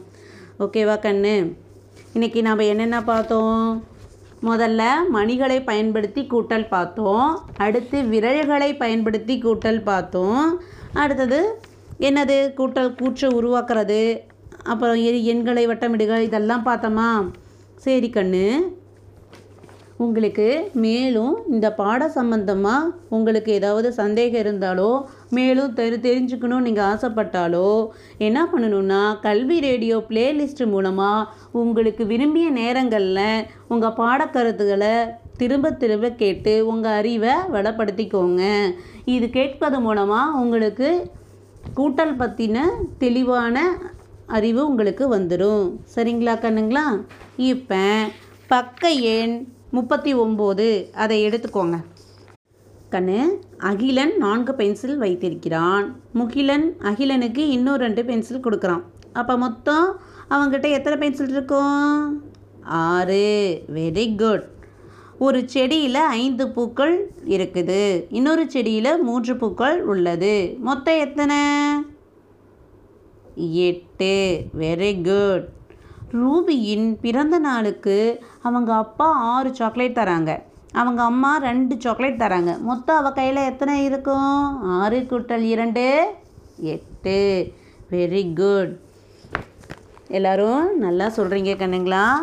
ஓகேவா 0.59 0.97
கண்ணு? 1.07 1.53
இன்றைக்கி 2.15 2.41
நாம் 2.41 2.59
என்னென்ன 2.59 3.03
பார்த்தோம்? 3.03 3.85
முதல்ல 4.43 4.83
மணிகளை 5.09 5.63
பயன்படுத்தி 5.65 6.27
கூட்டல் 6.31 6.69
பார்த்தோம். 6.69 7.41
அடுத்து 7.57 8.03
விரல்களை 8.03 8.77
பயன்படுத்தி 8.77 9.43
கூட்டல் 9.43 9.83
பார்த்தோம். 9.83 10.61
அடுத்தது 10.93 11.61
என்னது? 12.01 12.53
கூட்டல் 12.59 12.95
கூற்று 12.95 13.43
உருவாக்குறது. 13.43 14.21
அப்புறம் 14.73 15.01
எண்களை 15.33 15.65
வட்டமிடுக 15.69 16.19
இதெல்லாம் 16.29 16.67
பார்த்தோமா? 16.71 17.11
சரி 17.85 18.09
கண்ணு. 18.15 18.47
உங்களுக்கு 20.05 20.47
மேலும் 20.85 21.35
இந்த 21.55 21.67
பாட 21.81 22.09
சம்பந்தமாக 22.17 22.91
உங்களுக்கு 23.17 23.51
ஏதாவது 23.59 23.89
சந்தேகம் 23.99 24.43
இருந்தாலோ 24.45 24.89
மேலும் 25.37 25.75
தெரி 25.79 25.99
தெரிஞ்சுக்கணும்னு 26.07 26.67
நீங்கள் 26.69 26.89
ஆசைப்பட்டாலோ 26.93 27.69
என்ன 28.27 28.39
பண்ணணும்னா 28.53 29.03
கல்வி 29.27 29.59
ரேடியோ 29.67 29.99
பிளேலிஸ்ட் 30.09 30.65
மூலமாக 30.75 31.29
உங்களுக்கு 31.63 32.05
விரும்பிய 32.13 32.49
நேரங்களில் 32.61 33.47
உங்கள் 33.69 33.99
பாடக்கருத்துக்களை 34.01 34.95
திரும்ப 35.43 35.73
திரும்ப 35.83 36.11
கேட்டு 36.23 36.55
உங்கள் 36.73 36.99
அறிவை 37.01 37.35
வளப்படுத்திக்கோங்க. 37.55 38.43
இது 39.17 39.29
கேட்பது 39.39 39.81
மூலமாக 39.81 40.39
உங்களுக்கு 40.43 40.91
கூட்டல் 41.79 42.21
பற்றின 42.23 42.59
தெளிவான 42.99 43.59
அறிவு 44.27 44.67
உங்களுக்கு 44.67 45.17
வந்துடும் 45.17 45.77
சரிங்களா 45.95 46.35
கண்ணுங்களா? 46.45 47.05
இப்போ 47.37 48.07
பக்க 48.47 48.91
எண் 48.91 49.47
முப்பத்தி 49.71 50.15
ஒம்பது 50.15 50.93
அதை 50.93 51.27
எடுத்துக்கோங்க. 51.29 51.77
கண்ணு 52.91 53.39
அகிலன் 53.59 54.17
நான்கு 54.17 54.55
பென்சில் 54.55 54.97
வைத்திருக்கிறான். 54.97 56.01
முகிலன் 56.13 56.77
அகிலனுக்கு 56.81 57.39
இன்னும் 57.39 57.77
ரெண்டு 57.77 58.05
பென்சில் 58.05 58.45
கொடுக்குறான். 58.45 58.83
அப்போ 59.13 59.37
மொத்தம் 59.37 60.01
அவங்ககிட்ட 60.31 60.71
எத்தனை 60.71 60.99
பென்சில் 60.99 61.29
இருக்கும்? 61.29 62.23
ஆறு. 62.63 63.63
வெரி 63.75 64.17
குட் 64.17 64.53
ஒரு 65.19 65.49
செடியில் 65.49 65.95
ஐந்து 65.95 66.49
பூக்கள் 66.49 67.11
இருக்குது. 67.25 68.05
இன்னொரு 68.09 68.51
செடியில் 68.51 69.03
மூன்று 69.03 69.37
பூக்கள் 69.37 69.83
உள்ளது. 69.85 70.57
மொத்தம் 70.61 70.99
எத்தனை? 70.99 71.41
எட்டு. 73.35 74.45
வெரி 74.59 74.93
குட் 75.03 75.49
ரூபியின் 76.13 76.97
பிறந்த 77.01 77.39
நாளுக்கு 77.39 78.25
அவங்க 78.43 78.75
அப்பா 78.75 79.13
ஆறு 79.13 79.55
சாக்லேட் 79.55 79.99
தராங்க. 79.99 80.43
அவங்க 80.73 81.03
அம்மா 81.03 81.37
ரெண்டு 81.37 81.77
சாக்லேட் 81.79 82.21
தராங்க. 82.21 82.61
மொத்தம் 82.61 82.97
அவள் 82.97 83.13
கையில் 83.13 83.37
எத்தனை 83.37 83.85
இருக்கும்? 83.85 84.63
ஆறு 84.63 85.07
கூட்டல் 85.11 85.41
இரண்டு 85.41 86.15
எட்டு. 86.57 87.53
வெரி 87.91 88.35
குட் 88.35 88.79
எல்லோரும் 90.09 90.79
நல்லா 90.79 91.07
சொல்கிறீங்க 91.07 91.53
கண்ணுங்களா? 91.57 92.17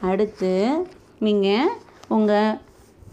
அடுத்து 0.00 0.86
நீங்கள் 1.18 1.68
உங்கள் 2.08 2.58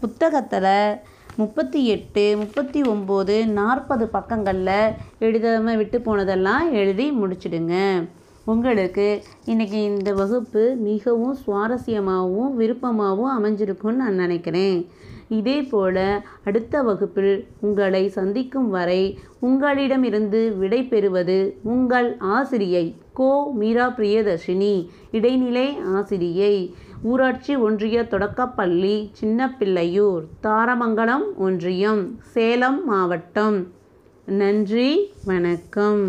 புத்தகத்தில் 0.00 0.98
முப்பத்தி 1.36 1.80
எட்டு 1.86 2.22
முப்பத்தி 2.40 2.80
ஒம்பது 2.82 3.36
நாற்பது 3.46 4.04
பக்கங்களில் 4.08 4.92
எழுதாமல் 5.18 5.76
விட்டு 5.76 5.98
போனதெல்லாம் 6.00 6.66
எழுதி 6.72 7.06
முடிச்சிடுங்க. 7.20 7.74
உங்களுக்கு 8.52 9.06
இன்றைக்கி 9.46 9.80
இந்த 9.90 10.12
வகுப்பு 10.12 10.62
மிகவும் 10.88 11.36
சுவாரஸ்யமாகவும் 11.46 12.52
விருப்பமாகவும் 12.60 13.32
அமைஞ்சிருக்கும்னு 13.36 14.02
நான் 14.02 14.20
நினைக்கிறேன். 14.24 14.78
இதே 15.28 15.58
போல் 15.62 16.22
அடுத்த 16.44 16.82
வகுப்பில் 16.82 17.34
உங்களை 17.60 18.02
சந்திக்கும் 18.08 18.70
வரை 18.70 19.02
உங்களிடமிருந்து 19.40 20.56
விடை 20.58 20.80
பெறுவது 20.84 21.38
உங்கள் 21.62 22.16
ஆசிரியை 22.36 22.86
கோ 23.12 23.30
மீரா 23.60 23.86
பிரியதர்ஷினி 23.98 24.74
இடைநிலை 25.10 25.68
ஆசிரியை. 25.96 26.54
ஊராட்சி 27.10 27.56
ஒன்றிய 27.56 28.04
தொடக்கப்பள்ளி 28.04 29.10
சின்னப்பிள்ளையூர் 29.20 30.22
தாரமங்கலம் 30.42 31.26
ஒன்றியம் 31.36 32.18
சேலம் 32.20 32.84
மாவட்டம். 32.84 33.58
நன்றி 34.26 35.12
வணக்கம். 35.24 36.04